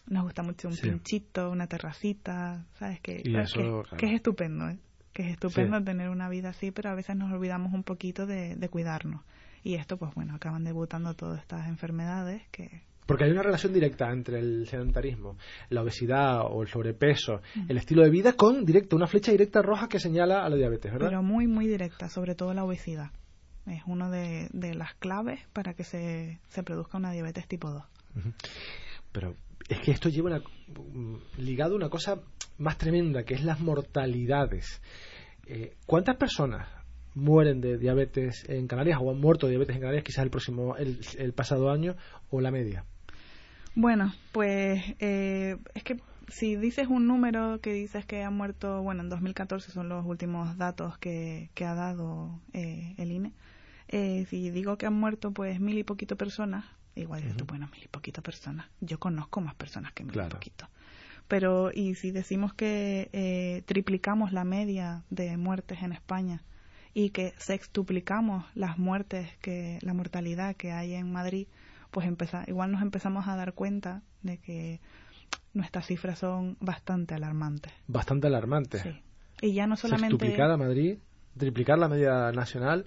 nos 0.08 0.24
gusta 0.24 0.42
mucho 0.42 0.68
un 0.68 0.74
Sí. 0.74 0.82
pinchito, 0.90 1.48
una 1.50 1.68
terracita, 1.68 2.66
¿sabes? 2.74 3.00
Que, 3.00 3.22
eso, 3.24 3.84
claro. 3.84 3.96
que 3.96 4.06
es 4.06 4.12
estupendo, 4.14 4.68
¿eh? 4.68 4.78
Que 5.12 5.22
es 5.22 5.30
estupendo 5.32 5.82
tener 5.82 6.08
una 6.08 6.28
vida 6.28 6.50
así, 6.50 6.70
pero 6.70 6.90
a 6.90 6.94
veces 6.94 7.16
nos 7.16 7.32
olvidamos 7.32 7.72
un 7.72 7.82
poquito 7.82 8.26
de, 8.26 8.56
de 8.56 8.68
cuidarnos. 8.68 9.22
Y 9.62 9.74
esto, 9.74 9.96
pues 9.96 10.14
bueno, 10.14 10.34
acaban 10.34 10.64
debutando 10.64 11.14
todas 11.14 11.40
estas 11.40 11.68
enfermedades 11.68 12.42
que, 12.50 12.82
Porque 13.06 13.24
hay 13.24 13.30
una 13.30 13.42
relación 13.42 13.72
directa 13.72 14.10
entre 14.10 14.38
el 14.38 14.66
sedentarismo, 14.66 15.36
la 15.68 15.82
obesidad 15.82 16.40
o 16.50 16.62
el 16.62 16.68
sobrepeso, 16.68 17.42
el 17.68 17.76
estilo 17.76 18.02
de 18.02 18.10
vida 18.10 18.32
con 18.32 18.64
directo, 18.64 18.96
una 18.96 19.06
flecha 19.06 19.32
directa 19.32 19.62
roja 19.62 19.88
que 19.88 20.00
señala 20.00 20.44
a 20.44 20.48
la 20.48 20.56
diabetes, 20.56 20.92
¿verdad? 20.92 21.08
pero 21.08 21.22
muy, 21.22 21.46
muy 21.46 21.66
directa, 21.66 22.08
sobre 22.08 22.34
todo 22.34 22.54
la 22.54 22.64
obesidad. 22.64 23.10
Es 23.66 23.82
una 23.86 24.10
de, 24.10 24.48
de 24.52 24.74
las 24.74 24.94
claves 24.94 25.40
para 25.52 25.74
que 25.74 25.84
se, 25.84 26.40
se 26.48 26.62
produzca 26.64 26.98
una 26.98 27.12
diabetes 27.12 27.46
tipo 27.46 27.70
2. 27.70 27.84
Pero 29.12 29.36
es 29.68 29.80
que 29.80 29.92
esto 29.92 30.08
lleva 30.08 30.30
una, 30.30 30.40
mm, 30.40 31.16
ligado 31.38 31.74
a 31.74 31.76
una 31.76 31.88
cosa 31.88 32.20
más 32.58 32.78
tremenda, 32.78 33.24
que 33.24 33.34
es 33.34 33.44
las 33.44 33.60
mortalidades. 33.60 34.80
Eh, 35.46 35.74
¿Cuántas 35.86 36.16
personas 36.16 36.68
mueren 37.14 37.60
de 37.60 37.78
diabetes 37.78 38.48
en 38.48 38.66
Canarias 38.66 38.98
o 39.00 39.10
han 39.10 39.20
muerto 39.20 39.46
de 39.46 39.52
diabetes 39.52 39.76
en 39.76 39.82
Canarias 39.82 40.04
quizás 40.04 40.24
el 40.24 40.30
próximo 40.30 40.76
el, 40.76 41.32
pasado 41.34 41.70
año 41.70 41.96
o 42.30 42.40
la 42.40 42.50
media? 42.50 42.84
Bueno, 43.74 44.12
pues 44.32 44.82
eh, 44.98 45.56
es 45.74 45.82
que 45.82 45.96
si 46.28 46.56
dices 46.56 46.88
un 46.88 47.06
número 47.06 47.60
que 47.60 47.72
dices 47.72 48.06
que 48.06 48.22
ha 48.22 48.30
muerto, 48.30 48.82
bueno, 48.82 49.02
en 49.02 49.08
2014 49.08 49.70
son 49.70 49.88
los 49.88 50.04
últimos 50.04 50.56
datos 50.56 50.98
que, 50.98 51.50
que 51.54 51.64
ha 51.64 51.74
dado 51.74 52.40
eh, 52.52 52.94
el 52.98 53.12
INE. 53.12 53.32
Eh, 53.88 54.24
si 54.30 54.50
digo 54.50 54.78
que 54.78 54.86
han 54.86 54.94
muerto 54.94 55.32
pues 55.32 55.60
mil 55.60 55.76
y 55.76 55.84
poquito 55.84 56.16
personas, 56.16 56.64
igual 56.94 57.20
dices 57.22 57.36
tú, 57.36 57.44
bueno, 57.46 57.68
mil 57.72 57.82
y 57.84 57.88
poquito 57.88 58.22
personas. 58.22 58.66
Yo 58.80 58.98
conozco 58.98 59.40
más 59.40 59.54
personas 59.54 59.92
que 59.92 60.04
mil 60.04 60.12
Claro. 60.12 60.28
y 60.28 60.34
poquito. 60.34 60.68
Pero, 61.28 61.70
y 61.72 61.94
si 61.94 62.10
decimos 62.10 62.52
que 62.52 63.08
eh, 63.12 63.62
triplicamos 63.66 64.32
la 64.32 64.44
media 64.44 65.04
de 65.10 65.36
muertes 65.36 65.82
en 65.82 65.92
España 65.92 66.42
y 66.94 67.10
que 67.10 67.32
sextuplicamos 67.38 68.44
las 68.54 68.78
muertes, 68.78 69.30
que 69.40 69.78
la 69.82 69.94
mortalidad 69.94 70.56
que 70.56 70.72
hay 70.72 70.94
en 70.94 71.10
Madrid, 71.12 71.46
pues 71.90 72.06
empeza- 72.06 72.44
igual 72.48 72.70
nos 72.72 72.82
empezamos 72.82 73.28
a 73.28 73.36
dar 73.36 73.54
cuenta 73.54 74.02
de 74.22 74.38
que 74.38 74.80
nuestras 75.54 75.86
cifras 75.86 76.18
son 76.18 76.56
bastante 76.60 77.14
alarmantes. 77.14 77.72
Bastante 77.86 78.26
alarmante. 78.26 78.78
Sí. 78.82 79.02
Y 79.40 79.54
ya 79.54 79.66
no 79.66 79.76
solamente 79.76 80.16
Sextuplicar 80.16 80.50
a 80.50 80.56
Madrid, 80.56 80.98
triplicar 81.38 81.78
la 81.78 81.88
media 81.88 82.30
nacional. 82.32 82.86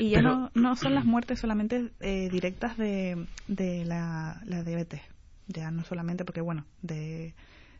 Y 0.00 0.10
ya 0.10 0.18
pero- 0.18 0.30
no, 0.36 0.50
no 0.54 0.76
son 0.76 0.94
las 0.94 1.04
muertes 1.04 1.38
solamente 1.38 1.90
eh, 2.00 2.28
directas 2.30 2.76
de, 2.76 3.26
de 3.48 3.84
la, 3.84 4.40
la 4.44 4.62
diabetes. 4.62 5.00
Ya 5.46 5.70
no 5.70 5.84
solamente 5.84 6.24
porque, 6.24 6.40
bueno, 6.40 6.64
de, 6.82 7.34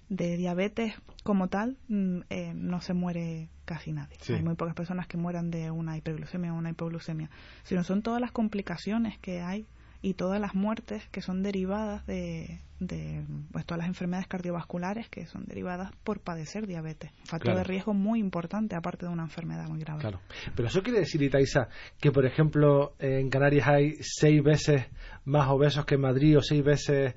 de 0.08 0.36
diabetes 0.36 0.94
como 1.22 1.48
tal 1.48 1.78
mm, 1.88 2.20
eh, 2.30 2.52
no 2.54 2.80
se 2.80 2.94
muere 2.94 3.48
casi 3.64 3.92
nadie. 3.92 4.16
Sí. 4.20 4.32
Hay 4.34 4.42
muy 4.42 4.54
pocas 4.56 4.74
personas 4.74 5.06
que 5.06 5.16
mueran 5.16 5.50
de 5.50 5.70
una 5.70 5.96
hiperglucemia 5.96 6.52
o 6.52 6.56
una 6.56 6.70
hipoglucemia, 6.70 7.30
sino 7.62 7.84
son 7.84 8.02
todas 8.02 8.20
las 8.20 8.32
complicaciones 8.32 9.18
que 9.18 9.40
hay 9.40 9.66
y 10.02 10.14
todas 10.14 10.40
las 10.40 10.54
muertes 10.54 11.06
que 11.10 11.20
son 11.20 11.42
derivadas 11.42 12.06
de, 12.06 12.60
de 12.78 13.24
pues, 13.52 13.66
todas 13.66 13.78
las 13.80 13.88
enfermedades 13.88 14.26
cardiovasculares 14.28 15.08
que 15.08 15.26
son 15.26 15.44
derivadas 15.44 15.92
por 16.04 16.20
padecer 16.20 16.66
diabetes. 16.66 17.10
Un 17.20 17.26
factor 17.26 17.40
Claro. 17.52 17.58
de 17.58 17.64
riesgo 17.64 17.92
muy 17.94 18.18
importante 18.18 18.74
aparte 18.74 19.06
de 19.06 19.12
una 19.12 19.24
enfermedad 19.24 19.68
muy 19.68 19.80
grave. 19.80 20.00
Claro. 20.00 20.20
Pero 20.56 20.68
eso 20.68 20.82
quiere 20.82 21.00
decir, 21.00 21.22
Itaiza, 21.22 21.68
que 22.00 22.10
por 22.12 22.24
ejemplo 22.24 22.94
en 22.98 23.28
Canarias 23.28 23.68
hay 23.68 23.96
seis 24.00 24.42
veces 24.42 24.86
más 25.24 25.48
obesos 25.48 25.84
que 25.84 25.96
en 25.96 26.00
Madrid 26.00 26.38
o 26.38 26.42
seis 26.42 26.64
veces 26.64 27.14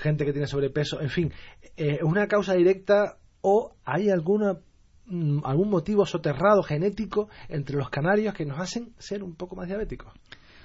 gente 0.00 0.24
que 0.24 0.32
tiene 0.32 0.46
sobrepeso. 0.46 1.00
En 1.00 1.10
fin, 1.10 1.32
eh, 1.76 1.96
¿es 1.96 2.02
una 2.02 2.28
causa 2.28 2.54
directa 2.54 3.18
o 3.40 3.74
hay 3.84 4.08
alguna 4.08 4.58
mm, 5.06 5.40
algún 5.44 5.68
motivo 5.68 6.06
soterrado 6.06 6.62
genético 6.62 7.28
entre 7.48 7.76
los 7.76 7.90
canarios 7.90 8.32
que 8.34 8.46
nos 8.46 8.60
hacen 8.60 8.92
ser 8.98 9.24
un 9.24 9.34
poco 9.34 9.56
más 9.56 9.66
diabéticos? 9.66 10.12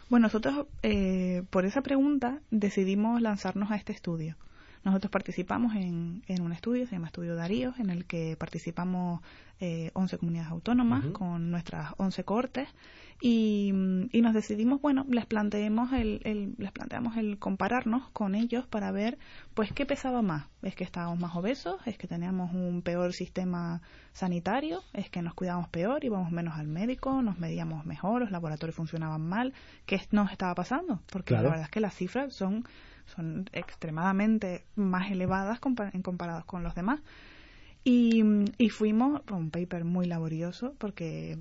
Bueno, 0.09 0.25
nosotros 0.25 0.65
eh, 0.81 1.43
por 1.51 1.65
esa 1.65 1.81
pregunta 1.81 2.41
decidimos 2.49 3.21
lanzarnos 3.21 3.71
a 3.71 3.75
este 3.75 3.93
estudio. 3.93 4.35
Nosotros 4.83 5.11
participamos 5.11 5.75
en, 5.75 6.23
en 6.27 6.41
un 6.41 6.51
estudio, 6.53 6.85
se 6.85 6.93
llama 6.93 7.07
Estudio 7.07 7.35
Darío, 7.35 7.73
en 7.77 7.89
el 7.89 8.05
que 8.05 8.35
participamos 8.37 9.21
eh, 9.59 9.91
11 9.93 10.17
comunidades 10.17 10.51
autónomas 10.51 11.05
con 11.07 11.51
nuestras 11.51 11.93
11 11.97 12.23
cortes 12.23 12.69
y, 13.21 13.71
mm, 13.73 14.03
y 14.13 14.21
nos 14.21 14.33
decidimos, 14.33 14.79
bueno, 14.81 15.05
les 15.09 15.25
planteemos 15.25 15.91
el, 15.91 16.21
el- 16.23 16.55
les 16.57 16.71
planteamos 16.71 17.17
el 17.17 17.37
compararnos 17.39 18.07
con 18.11 18.35
ellos 18.35 18.65
para 18.67 18.91
ver, 18.91 19.17
pues, 19.53 19.73
qué 19.73 19.85
pesaba 19.85 20.21
más. 20.21 20.45
Es 20.61 20.75
que 20.75 20.85
estábamos 20.85 21.19
más 21.19 21.35
obesos, 21.35 21.81
es 21.85 21.97
que 21.97 22.07
teníamos 22.07 22.53
un 22.53 22.81
peor 22.81 23.11
sistema 23.11 23.81
sanitario, 24.13 24.81
es 24.93 25.09
que 25.09 25.21
nos 25.21 25.33
cuidábamos 25.33 25.67
peor, 25.69 26.05
íbamos 26.05 26.31
menos 26.31 26.57
al 26.57 26.67
médico, 26.67 27.21
nos 27.21 27.37
medíamos 27.39 27.85
mejor, 27.85 28.21
los 28.21 28.31
laboratorios 28.31 28.75
funcionaban 28.75 29.21
mal. 29.27 29.53
¿Qué 29.85 29.99
nos 30.11 30.31
estaba 30.31 30.55
pasando? 30.55 31.01
Porque 31.11 31.29
Claro. 31.33 31.43
la 31.43 31.49
verdad 31.49 31.65
es 31.65 31.71
que 31.71 31.79
las 31.81 31.93
cifras 31.95 32.33
son, 32.33 32.63
son 33.09 33.49
extremadamente 33.53 34.63
más 34.75 35.11
elevadas 35.11 35.59
en 35.93 36.01
comparados 36.01 36.45
con 36.45 36.63
los 36.63 36.75
demás. 36.75 36.99
Y, 37.83 38.23
y 38.57 38.69
fuimos 38.69 39.21
a 39.27 39.35
un 39.35 39.51
paper 39.51 39.85
muy 39.85 40.05
laborioso 40.05 40.75
porque 40.77 41.39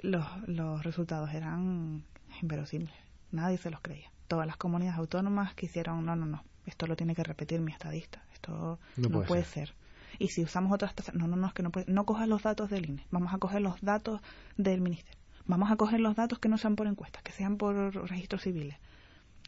los, 0.00 0.26
los 0.46 0.82
resultados 0.82 1.32
eran 1.34 2.04
inverosímiles. 2.40 2.94
Nadie 3.30 3.58
se 3.58 3.70
los 3.70 3.80
creía. 3.80 4.10
Todas 4.28 4.46
las 4.46 4.56
comunidades 4.56 4.98
autónomas 4.98 5.54
quisieron, 5.54 6.04
no, 6.04 6.16
no, 6.16 6.26
no, 6.26 6.44
esto 6.64 6.86
lo 6.86 6.96
tiene 6.96 7.14
que 7.14 7.22
repetir 7.22 7.60
mi 7.60 7.72
estadista. 7.72 8.22
Esto 8.32 8.78
No 8.96 9.08
no, 9.08 9.10
puede 9.10 9.26
puede 9.26 9.44
ser. 9.44 9.74
Y 10.18 10.28
si 10.28 10.42
usamos 10.42 10.72
otras 10.72 10.94
tasas, 10.94 11.14
no, 11.14 11.26
no, 11.26 11.36
no, 11.36 11.46
es 11.46 11.52
que 11.52 11.62
no 11.62 11.70
puede, 11.70 11.90
no 11.90 12.04
cojas 12.04 12.28
los 12.28 12.42
datos 12.42 12.70
del 12.70 12.88
INE, 12.88 13.06
vamos 13.10 13.34
a 13.34 13.38
coger 13.38 13.60
los 13.60 13.80
datos 13.82 14.20
del 14.56 14.80
ministerio. 14.80 15.20
Vamos 15.46 15.70
a 15.70 15.76
coger 15.76 16.00
los 16.00 16.16
datos 16.16 16.38
que 16.38 16.48
no 16.48 16.58
sean 16.58 16.74
por 16.74 16.86
encuestas, 16.86 17.22
que 17.22 17.32
sean 17.32 17.56
por 17.56 17.94
registros 18.08 18.42
civiles. 18.42 18.76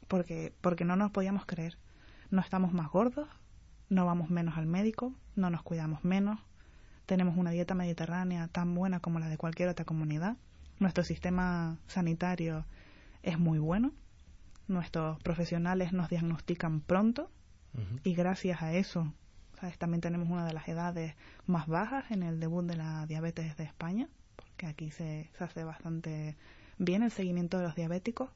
Porque, 0.08 0.52
porque 0.60 0.84
no 0.84 0.96
nos 0.96 1.10
podíamos 1.10 1.46
creer. 1.46 1.78
No 2.30 2.40
estamos 2.40 2.72
más 2.72 2.88
gordos, 2.88 3.28
no 3.88 4.06
vamos 4.06 4.30
menos 4.30 4.56
al 4.58 4.66
médico, 4.66 5.14
no 5.36 5.50
nos 5.50 5.62
cuidamos 5.62 6.04
menos, 6.04 6.40
tenemos 7.06 7.36
una 7.36 7.50
dieta 7.50 7.74
mediterránea 7.74 8.48
tan 8.48 8.74
buena 8.74 9.00
como 9.00 9.18
la 9.18 9.28
de 9.28 9.38
cualquier 9.38 9.70
otra 9.70 9.84
comunidad, 9.84 10.36
nuestro 10.78 11.04
sistema 11.04 11.78
sanitario 11.86 12.66
es 13.22 13.38
muy 13.38 13.58
bueno, 13.58 13.92
nuestros 14.68 15.18
profesionales 15.22 15.92
nos 15.92 16.10
diagnostican 16.10 16.80
pronto 16.80 17.30
y 18.02 18.14
gracias 18.14 18.60
a 18.60 18.72
eso 18.72 19.12
¿sabes? 19.60 19.78
también 19.78 20.00
tenemos 20.00 20.28
una 20.28 20.44
de 20.44 20.52
las 20.52 20.68
edades 20.68 21.14
más 21.46 21.66
bajas 21.66 22.10
en 22.10 22.22
el 22.22 22.40
debut 22.40 22.64
de 22.66 22.76
la 22.76 23.06
diabetes 23.06 23.56
de 23.56 23.64
España, 23.64 24.08
porque 24.36 24.66
aquí 24.66 24.90
se, 24.90 25.30
se 25.38 25.44
hace 25.44 25.64
bastante 25.64 26.36
bien 26.78 27.02
el 27.02 27.10
seguimiento 27.10 27.56
de 27.58 27.64
los 27.64 27.74
diabéticos. 27.74 28.30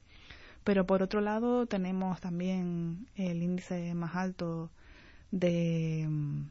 Pero 0.63 0.85
por 0.85 1.01
otro 1.01 1.21
lado 1.21 1.65
tenemos 1.65 2.21
también 2.21 3.07
el 3.15 3.41
índice 3.41 3.93
más 3.93 4.15
alto 4.15 4.69
de, 5.31 6.05
mm, 6.07 6.43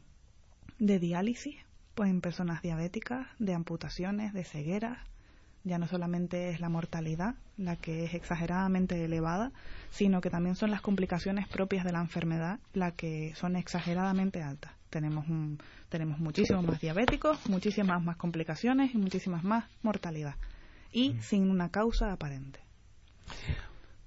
de 0.79 0.99
diálisis 0.99 1.55
pues 1.95 2.09
en 2.09 2.21
personas 2.21 2.61
diabéticas, 2.61 3.27
de 3.39 3.53
amputaciones, 3.53 4.33
de 4.33 4.43
cegueras. 4.43 4.97
Ya 5.63 5.77
no 5.77 5.87
solamente 5.87 6.49
es 6.49 6.59
la 6.59 6.69
mortalidad 6.69 7.35
la 7.55 7.75
que 7.77 8.03
es 8.03 8.13
exageradamente 8.13 9.05
elevada, 9.05 9.51
sino 9.91 10.19
que 10.19 10.29
también 10.29 10.55
son 10.55 10.71
las 10.71 10.81
complicaciones 10.81 11.47
propias 11.47 11.85
de 11.85 11.91
la 11.91 12.01
enfermedad 12.01 12.59
la 12.73 12.91
que 12.91 13.33
son 13.35 13.55
exageradamente 13.55 14.41
altas. 14.41 14.73
Tenemos 14.89 15.27
un, 15.27 15.59
tenemos 15.89 16.19
muchísimos 16.19 16.65
más 16.65 16.81
diabéticos, 16.81 17.47
muchísimas 17.47 18.03
más 18.03 18.17
complicaciones 18.17 18.93
y 18.93 18.97
muchísimas 18.97 19.43
más 19.43 19.65
mortalidad. 19.81 20.35
Y 20.91 21.15
sin 21.21 21.49
una 21.49 21.69
causa 21.69 22.11
aparente. 22.11 22.59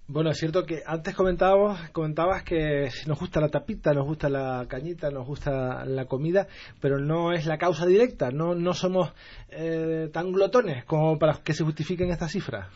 Bueno, 0.08 0.30
es 0.30 0.38
cierto 0.38 0.64
que 0.64 0.82
antes 0.86 1.16
comentábamos, 1.16 1.80
comentabas 1.90 2.44
que 2.44 2.88
nos 3.08 3.18
gusta 3.18 3.40
la 3.40 3.48
tapita, 3.48 3.92
nos 3.92 4.06
gusta 4.06 4.28
la 4.28 4.64
cañita, 4.68 5.10
nos 5.10 5.26
gusta 5.26 5.84
la 5.84 6.04
comida, 6.04 6.46
pero 6.80 7.00
no 7.00 7.32
es 7.32 7.44
la 7.46 7.58
causa 7.58 7.86
directa, 7.86 8.30
no, 8.30 8.54
no 8.54 8.72
somos 8.72 9.12
eh, 9.50 10.08
tan 10.12 10.30
glotones 10.30 10.84
como 10.84 11.18
para 11.18 11.34
que 11.42 11.54
se 11.54 11.64
justifiquen 11.64 12.10
estas 12.10 12.30
cifras. 12.30 12.68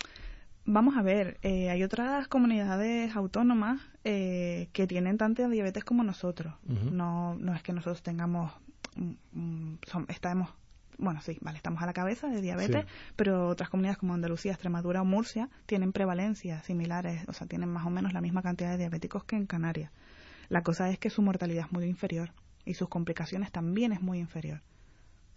Vamos 0.66 0.96
a 0.96 1.02
ver, 1.02 1.38
eh, 1.42 1.70
hay 1.70 1.84
otras 1.84 2.26
comunidades 2.26 3.14
autónomas 3.14 3.80
eh, 4.04 4.68
que 4.72 4.86
tienen 4.88 5.16
tanta 5.16 5.48
diabetes 5.48 5.84
como 5.84 6.02
nosotros. 6.02 6.52
No, 6.66 7.36
no 7.36 7.54
es 7.54 7.62
que 7.62 7.72
nosotros 7.72 8.02
tengamos, 8.02 8.52
mm, 8.96 9.12
mm, 9.32 9.78
son- 9.86 10.06
estamos, 10.08 10.50
bueno, 11.00 11.20
sí, 11.20 11.38
vale, 11.40 11.56
estamos 11.56 11.82
a 11.82 11.86
la 11.86 11.92
cabeza 11.92 12.28
de 12.28 12.40
diabetes, 12.40 12.84
Sí. 12.84 13.12
pero 13.16 13.48
otras 13.48 13.70
comunidades 13.70 13.98
como 13.98 14.14
Andalucía, 14.14 14.52
Extremadura 14.52 15.02
o 15.02 15.04
Murcia 15.04 15.48
tienen 15.66 15.92
prevalencias 15.92 16.64
similares, 16.64 17.24
o 17.28 17.32
sea, 17.32 17.46
tienen 17.46 17.68
más 17.70 17.86
o 17.86 17.90
menos 17.90 18.12
la 18.12 18.20
misma 18.20 18.42
cantidad 18.42 18.70
de 18.70 18.78
diabéticos 18.78 19.24
que 19.24 19.36
en 19.36 19.46
Canarias. 19.46 19.90
La 20.48 20.62
cosa 20.62 20.90
es 20.90 20.98
que 20.98 21.10
su 21.10 21.22
mortalidad 21.22 21.66
es 21.66 21.72
muy 21.72 21.84
inferior 21.84 22.32
y 22.64 22.74
sus 22.74 22.88
complicaciones 22.88 23.50
también 23.52 23.92
es 23.92 24.00
muy 24.02 24.18
inferior. 24.18 24.62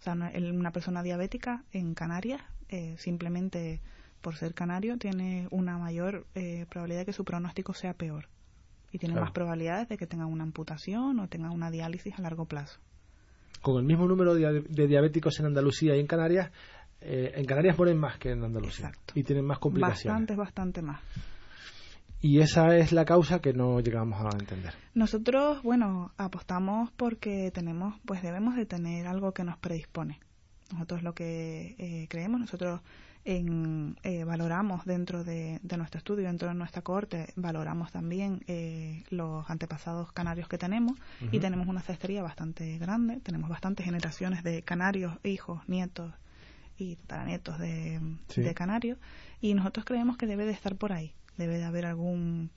O 0.00 0.02
sea, 0.02 0.12
una 0.14 0.70
persona 0.72 1.02
diabética 1.02 1.64
en 1.72 1.94
Canarias, 1.94 2.42
eh, 2.68 2.96
simplemente 2.98 3.80
por 4.20 4.36
ser 4.36 4.54
canario, 4.54 4.98
tiene 4.98 5.48
una 5.50 5.78
mayor 5.78 6.26
eh, 6.34 6.66
probabilidad 6.68 7.00
de 7.00 7.06
que 7.06 7.12
su 7.12 7.24
pronóstico 7.24 7.74
sea 7.74 7.94
peor. 7.94 8.28
Y 8.90 8.98
tiene 8.98 9.14
más 9.20 9.32
probabilidades 9.32 9.88
de 9.88 9.96
que 9.96 10.06
tenga 10.06 10.26
una 10.26 10.44
amputación 10.44 11.18
o 11.18 11.28
tenga 11.28 11.50
una 11.50 11.70
diálisis 11.70 12.14
a 12.18 12.22
largo 12.22 12.44
plazo. 12.46 12.80
Con 13.64 13.78
el 13.78 13.84
mismo 13.84 14.06
número 14.06 14.34
de, 14.34 14.86
diabéticos 14.86 15.40
en 15.40 15.46
Andalucía 15.46 15.96
y 15.96 16.00
en 16.00 16.06
Canarias, 16.06 16.50
eh, 17.00 17.32
en 17.34 17.46
Canarias 17.46 17.78
mueren 17.78 17.96
más 17.96 18.18
que 18.18 18.32
en 18.32 18.44
Andalucía. 18.44 18.92
Y 19.14 19.22
tienen 19.22 19.46
más 19.46 19.58
complicaciones. 19.58 20.12
Bastante, 20.12 20.36
bastante 20.36 20.82
más. 20.82 21.00
Y 22.20 22.40
esa 22.40 22.76
es 22.76 22.92
la 22.92 23.06
causa 23.06 23.38
que 23.38 23.54
no 23.54 23.80
llegamos 23.80 24.20
a 24.20 24.36
entender. 24.36 24.74
Nosotros, 24.92 25.62
bueno, 25.62 26.12
apostamos 26.18 26.90
porque 26.90 27.50
tenemos, 27.54 27.94
pues 28.04 28.22
debemos 28.22 28.54
de 28.54 28.66
tener 28.66 29.06
algo 29.06 29.32
que 29.32 29.44
nos 29.44 29.56
predispone. 29.56 30.20
Nosotros 30.70 31.02
lo 31.02 31.14
que 31.14 31.74
eh, 31.78 32.06
creemos, 32.10 32.40
nosotros 32.40 32.82
en, 33.24 33.96
eh, 34.02 34.24
valoramos 34.24 34.84
dentro 34.84 35.24
de, 35.24 35.60
nuestro 35.76 35.98
estudio, 35.98 36.26
dentro 36.26 36.48
de 36.48 36.54
nuestra 36.54 36.82
corte, 36.82 37.32
valoramos 37.36 37.90
también 37.90 38.44
eh, 38.46 39.04
los 39.10 39.48
antepasados 39.48 40.12
canarios 40.12 40.48
que 40.48 40.58
tenemos 40.58 40.98
y 41.32 41.40
tenemos 41.40 41.66
una 41.66 41.80
cestería 41.80 42.22
bastante 42.22 42.78
grande, 42.78 43.20
tenemos 43.20 43.48
bastantes 43.48 43.86
generaciones 43.86 44.42
de 44.42 44.62
canarios, 44.62 45.18
hijos, 45.24 45.66
nietos 45.68 46.12
y 46.76 46.96
tataranietos 46.96 47.58
de, 47.58 48.00
de 48.36 48.54
canarios 48.54 48.98
y 49.40 49.54
nosotros 49.54 49.84
creemos 49.84 50.16
que 50.16 50.26
debe 50.26 50.44
de 50.44 50.52
estar 50.52 50.76
por 50.76 50.92
ahí 50.92 51.14
debe 51.36 51.58
de 51.58 51.64
haber 51.64 51.86
algún 51.86 52.50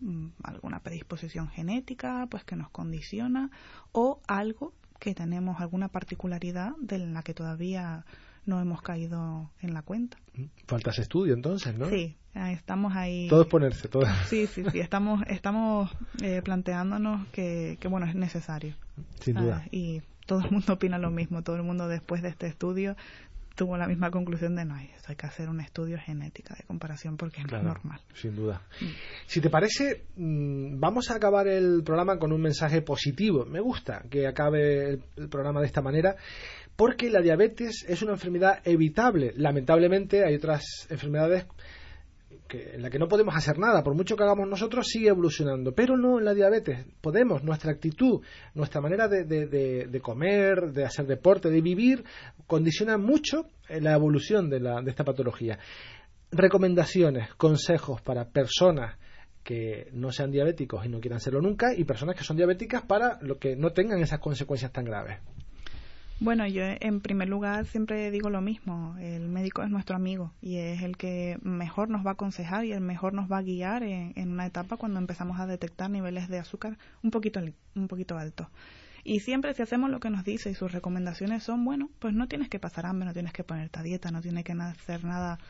mm, 0.00 0.28
alguna 0.42 0.80
predisposición 0.80 1.48
genética 1.48 2.26
pues 2.30 2.44
que 2.44 2.56
nos 2.56 2.70
condiciona 2.70 3.50
o 3.92 4.20
algo 4.26 4.74
que 4.98 5.14
tenemos 5.14 5.60
alguna 5.60 5.88
particularidad 5.88 6.72
de 6.78 6.98
la 6.98 7.22
que 7.22 7.34
todavía 7.34 8.04
no 8.44 8.60
hemos 8.60 8.82
caído 8.82 9.50
en 9.60 9.74
la 9.74 9.82
cuenta. 9.82 10.18
Mm, 10.34 10.44
faltas 10.66 10.98
estudio 10.98 11.34
entonces, 11.34 11.76
¿no? 11.76 11.88
Sí, 11.88 12.16
estamos 12.34 12.94
ahí. 12.94 13.28
Todo 13.28 13.42
es 13.42 13.48
ponerse, 13.48 13.88
todo. 13.88 14.04
Sí, 14.28 14.46
sí, 14.46 14.64
sí, 14.70 14.80
estamos, 14.80 15.22
estamos 15.28 15.90
eh, 16.22 16.42
planteándonos 16.42 17.26
que, 17.28 17.76
que, 17.80 17.88
bueno, 17.88 18.06
es 18.06 18.14
necesario. 18.14 18.74
Sin 19.20 19.36
duda. 19.36 19.62
Ah, 19.64 19.68
y 19.70 20.02
todo 20.26 20.40
el 20.40 20.50
mundo 20.50 20.72
opina 20.74 20.98
lo 20.98 21.10
mismo, 21.10 21.42
todo 21.42 21.56
el 21.56 21.62
mundo 21.62 21.88
después 21.88 22.22
de 22.22 22.28
este 22.28 22.46
estudio 22.46 22.96
tuvo 23.54 23.76
la 23.76 23.86
misma 23.86 24.10
conclusión 24.10 24.56
de 24.56 24.64
no, 24.64 24.74
hay 24.74 25.16
que 25.16 25.26
hacer 25.26 25.48
un 25.48 25.60
estudio 25.60 25.98
genética 25.98 26.54
de 26.54 26.64
comparación 26.64 27.16
porque 27.16 27.42
es 27.42 27.50
normal. 27.50 28.00
Sin 28.14 28.34
duda. 28.34 28.62
Mm. 28.80 28.86
Si 29.26 29.40
te 29.40 29.50
parece, 29.50 30.04
mm, 30.16 30.78
vamos 30.78 31.10
a 31.10 31.16
acabar 31.16 31.46
el 31.48 31.82
programa 31.84 32.18
con 32.18 32.32
un 32.32 32.40
mensaje 32.40 32.82
positivo. 32.82 33.44
Me 33.44 33.60
gusta 33.60 34.04
que 34.10 34.26
acabe 34.26 35.00
el 35.16 35.28
programa 35.28 35.60
de 35.60 35.66
esta 35.66 35.82
manera 35.82 36.16
porque 36.76 37.10
la 37.10 37.20
diabetes 37.20 37.84
es 37.88 38.02
una 38.02 38.12
enfermedad 38.12 38.60
evitable. 38.64 39.32
Lamentablemente 39.36 40.24
hay 40.24 40.34
otras 40.34 40.86
enfermedades 40.90 41.46
en 42.52 42.82
la 42.82 42.90
que 42.90 42.98
no 42.98 43.08
podemos 43.08 43.34
hacer 43.34 43.58
nada, 43.58 43.82
por 43.82 43.94
mucho 43.94 44.16
que 44.16 44.22
hagamos 44.22 44.48
nosotros, 44.48 44.86
sigue 44.86 45.08
evolucionando, 45.08 45.72
pero 45.72 45.96
no 45.96 46.18
en 46.18 46.24
la 46.24 46.34
diabetes. 46.34 46.84
Podemos, 47.00 47.42
nuestra 47.42 47.72
actitud, 47.72 48.20
nuestra 48.54 48.80
manera 48.80 49.08
de, 49.08 50.00
comer, 50.02 50.72
de 50.72 50.84
hacer 50.84 51.06
deporte, 51.06 51.50
de 51.50 51.60
vivir, 51.60 52.04
condiciona 52.46 52.98
mucho 52.98 53.46
la 53.68 53.94
evolución 53.94 54.50
de, 54.50 54.60
la, 54.60 54.82
de 54.82 54.90
esta 54.90 55.04
patología. 55.04 55.58
Recomendaciones, 56.30 57.34
consejos 57.34 58.00
para 58.00 58.28
personas 58.28 58.96
que 59.42 59.88
no 59.92 60.12
sean 60.12 60.30
diabéticos 60.30 60.86
y 60.86 60.88
no 60.88 61.00
quieran 61.00 61.20
serlo 61.20 61.40
nunca 61.40 61.74
y 61.74 61.84
personas 61.84 62.16
que 62.16 62.24
son 62.24 62.36
diabéticas 62.36 62.82
para 62.82 63.18
lo 63.22 63.38
que 63.38 63.56
no 63.56 63.72
tengan 63.72 64.00
esas 64.00 64.20
consecuencias 64.20 64.72
tan 64.72 64.84
graves. 64.84 65.18
Bueno, 66.22 66.46
yo 66.46 66.62
en 66.62 67.00
primer 67.00 67.28
lugar 67.28 67.66
siempre 67.66 68.12
digo 68.12 68.30
lo 68.30 68.40
mismo, 68.40 68.94
el 69.00 69.28
médico 69.28 69.64
es 69.64 69.70
nuestro 69.70 69.96
amigo 69.96 70.32
y 70.40 70.54
es 70.58 70.82
el 70.82 70.96
que 70.96 71.36
mejor 71.42 71.88
nos 71.90 72.06
va 72.06 72.10
a 72.10 72.12
aconsejar 72.12 72.64
y 72.64 72.70
el 72.70 72.80
mejor 72.80 73.12
nos 73.12 73.28
va 73.28 73.38
a 73.38 73.42
guiar 73.42 73.82
en, 73.82 74.30
una 74.30 74.46
etapa 74.46 74.76
cuando 74.76 75.00
empezamos 75.00 75.40
a 75.40 75.48
detectar 75.48 75.90
niveles 75.90 76.28
de 76.28 76.38
azúcar 76.38 76.78
un 77.02 77.10
poquito, 77.10 77.40
un 77.74 77.88
poquito 77.88 78.16
altos. 78.16 78.46
Y 79.02 79.18
siempre 79.18 79.52
si 79.54 79.62
hacemos 79.62 79.90
lo 79.90 79.98
que 79.98 80.10
nos 80.10 80.22
dice 80.22 80.48
y 80.48 80.54
sus 80.54 80.70
recomendaciones 80.70 81.42
son, 81.42 81.64
bueno, 81.64 81.90
pues 81.98 82.14
no 82.14 82.28
tienes 82.28 82.48
que 82.48 82.60
pasar 82.60 82.86
hambre, 82.86 83.06
no 83.06 83.14
tienes 83.14 83.32
que 83.32 83.42
ponerte 83.42 83.80
a 83.80 83.82
dieta, 83.82 84.12
no 84.12 84.22
tienes 84.22 84.44
que 84.44 84.52
hacer 84.52 85.02
nada 85.02 85.40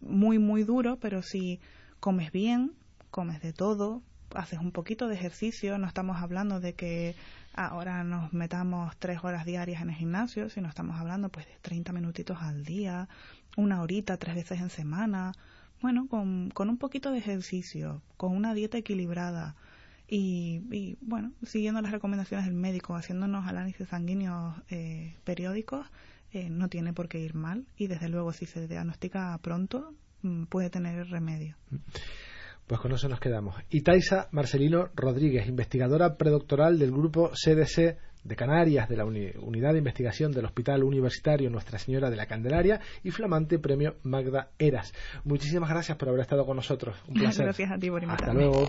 muy, 0.00 0.38
muy 0.38 0.62
duro, 0.62 0.98
pero 1.00 1.22
si 1.22 1.58
comes 1.98 2.30
bien, 2.30 2.74
comes 3.10 3.42
de 3.42 3.52
todo, 3.52 4.02
haces 4.36 4.60
un 4.60 4.70
poquito 4.70 5.08
de 5.08 5.16
ejercicio, 5.16 5.78
no 5.78 5.88
estamos 5.88 6.22
hablando 6.22 6.60
de 6.60 6.74
que 6.74 7.16
ahora 7.54 8.04
nos 8.04 8.32
metamos 8.32 8.96
tres 8.98 9.24
horas 9.24 9.44
diarias 9.44 9.82
en 9.82 9.90
el 9.90 9.96
gimnasio, 9.96 10.48
sino 10.50 10.68
estamos 10.68 10.98
hablando 10.98 11.28
pues 11.28 11.46
de 11.46 11.56
30 11.62 11.92
minutitos 11.92 12.38
al 12.40 12.64
día, 12.64 13.08
una 13.56 13.82
horita, 13.82 14.16
tres 14.16 14.34
veces 14.34 14.60
en 14.60 14.70
semana, 14.70 15.32
bueno, 15.80 16.06
con, 16.08 16.50
con 16.50 16.68
un 16.68 16.78
poquito 16.78 17.10
de 17.10 17.18
ejercicio, 17.18 18.02
con 18.16 18.36
una 18.36 18.54
dieta 18.54 18.78
equilibrada 18.78 19.56
y, 20.14 20.98
bueno, 21.00 21.32
siguiendo 21.42 21.80
las 21.80 21.90
recomendaciones 21.90 22.44
del 22.44 22.54
médico, 22.54 22.94
haciéndonos 22.94 23.46
análisis 23.46 23.88
sanguíneos 23.88 24.54
eh, 24.68 25.16
periódicos, 25.24 25.86
eh, 26.32 26.50
no 26.50 26.68
tiene 26.68 26.92
por 26.92 27.08
qué 27.08 27.18
ir 27.18 27.34
mal 27.34 27.66
y 27.78 27.86
desde 27.86 28.10
luego 28.10 28.34
si 28.34 28.44
se 28.44 28.68
diagnostica 28.68 29.38
pronto 29.42 29.94
mm, 30.20 30.44
puede 30.44 30.68
tener 30.68 31.08
remedio. 31.08 31.56
Pues 32.66 32.80
con 32.80 32.92
eso 32.92 33.08
nos 33.08 33.20
quedamos. 33.20 33.56
Y 33.70 33.82
Taisa 33.82 34.28
Marcelino 34.30 34.88
Rodríguez, 34.94 35.46
investigadora 35.46 36.16
predoctoral 36.16 36.78
del 36.78 36.92
grupo 36.92 37.30
CDC 37.30 37.98
de 38.24 38.36
Canarias, 38.36 38.88
de 38.88 38.96
la 38.96 39.04
Unidad 39.04 39.72
de 39.72 39.78
Investigación 39.78 40.32
del 40.32 40.44
Hospital 40.44 40.84
Universitario 40.84 41.50
Nuestra 41.50 41.78
Señora 41.78 42.08
de 42.08 42.16
la 42.16 42.26
Candelaria 42.26 42.80
y 43.02 43.10
flamante 43.10 43.58
premio 43.58 43.96
Magda 44.04 44.50
Eras. 44.58 44.92
Muchísimas 45.24 45.70
gracias 45.70 45.98
por 45.98 46.08
haber 46.08 46.20
estado 46.20 46.46
con 46.46 46.56
nosotros. 46.56 46.96
Un 47.08 47.14
placer. 47.20 47.46
Gracias 47.46 47.70
a 47.70 47.78
ti 47.78 47.90
por 47.90 48.04
Hasta 48.04 48.32
luego. 48.32 48.68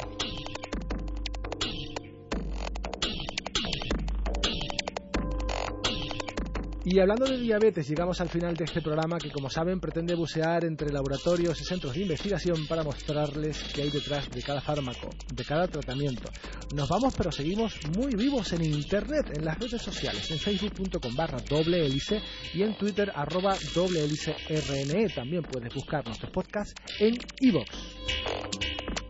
Y 6.86 7.00
hablando 7.00 7.26
de 7.26 7.38
diabetes, 7.38 7.88
llegamos 7.88 8.19
al 8.19 8.28
final 8.28 8.56
de 8.56 8.65
este 8.65 8.82
programa 8.82 9.17
que, 9.17 9.32
como 9.32 9.50
saben, 9.50 9.80
pretende 9.80 10.15
bucear 10.15 10.65
entre 10.65 10.91
laboratorios 10.91 11.60
y 11.62 11.63
centros 11.63 11.93
de 11.93 12.02
investigación 12.02 12.67
para 12.67 12.84
mostrarles 12.84 13.72
qué 13.74 13.84
hay 13.84 13.89
detrás 13.89 14.30
de 14.30 14.41
cada 14.41 14.60
fármaco, 14.60 15.10
de 15.34 15.46
cada 15.46 15.65
tratamiento. 15.69 16.30
Nos 16.76 16.89
vamos, 16.89 17.13
pero 17.15 17.32
seguimos 17.32 17.80
muy 17.98 18.15
vivos 18.15 18.52
en 18.52 18.65
Internet, 18.65 19.32
en 19.34 19.46
las 19.46 19.58
redes 19.60 19.82
sociales, 19.82 20.30
en 20.32 20.39
facebook.com 20.39 21.15
barra 21.15 21.38
doble 21.50 21.86
hélice 21.86 22.19
y 22.54 22.63
en 22.63 22.78
twitter 22.78 23.13
arroba 23.15 23.56
doble 23.74 24.04
hélice 24.04 24.36
rne. 24.50 25.08
También 25.08 25.43
puedes 25.43 25.74
buscar 25.74 26.06
nuestros 26.06 26.32
podcasts 26.32 26.74
en 27.00 27.15
iVoox. 27.39 27.69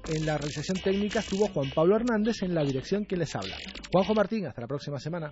En 0.10 0.28
la 0.28 0.38
realización 0.38 0.78
técnica 0.80 1.20
estuvo 1.20 1.48
Juan 1.48 1.72
Pablo 1.74 1.96
Hernández 1.96 2.44
en 2.44 2.54
la 2.54 2.64
dirección 2.64 3.06
que 3.06 3.16
les 3.16 3.36
habla. 3.36 3.58
Juanjo 3.92 4.14
Martín, 4.14 4.46
hasta 4.46 4.62
la 4.62 4.68
próxima 4.68 5.00
semana. 5.00 5.32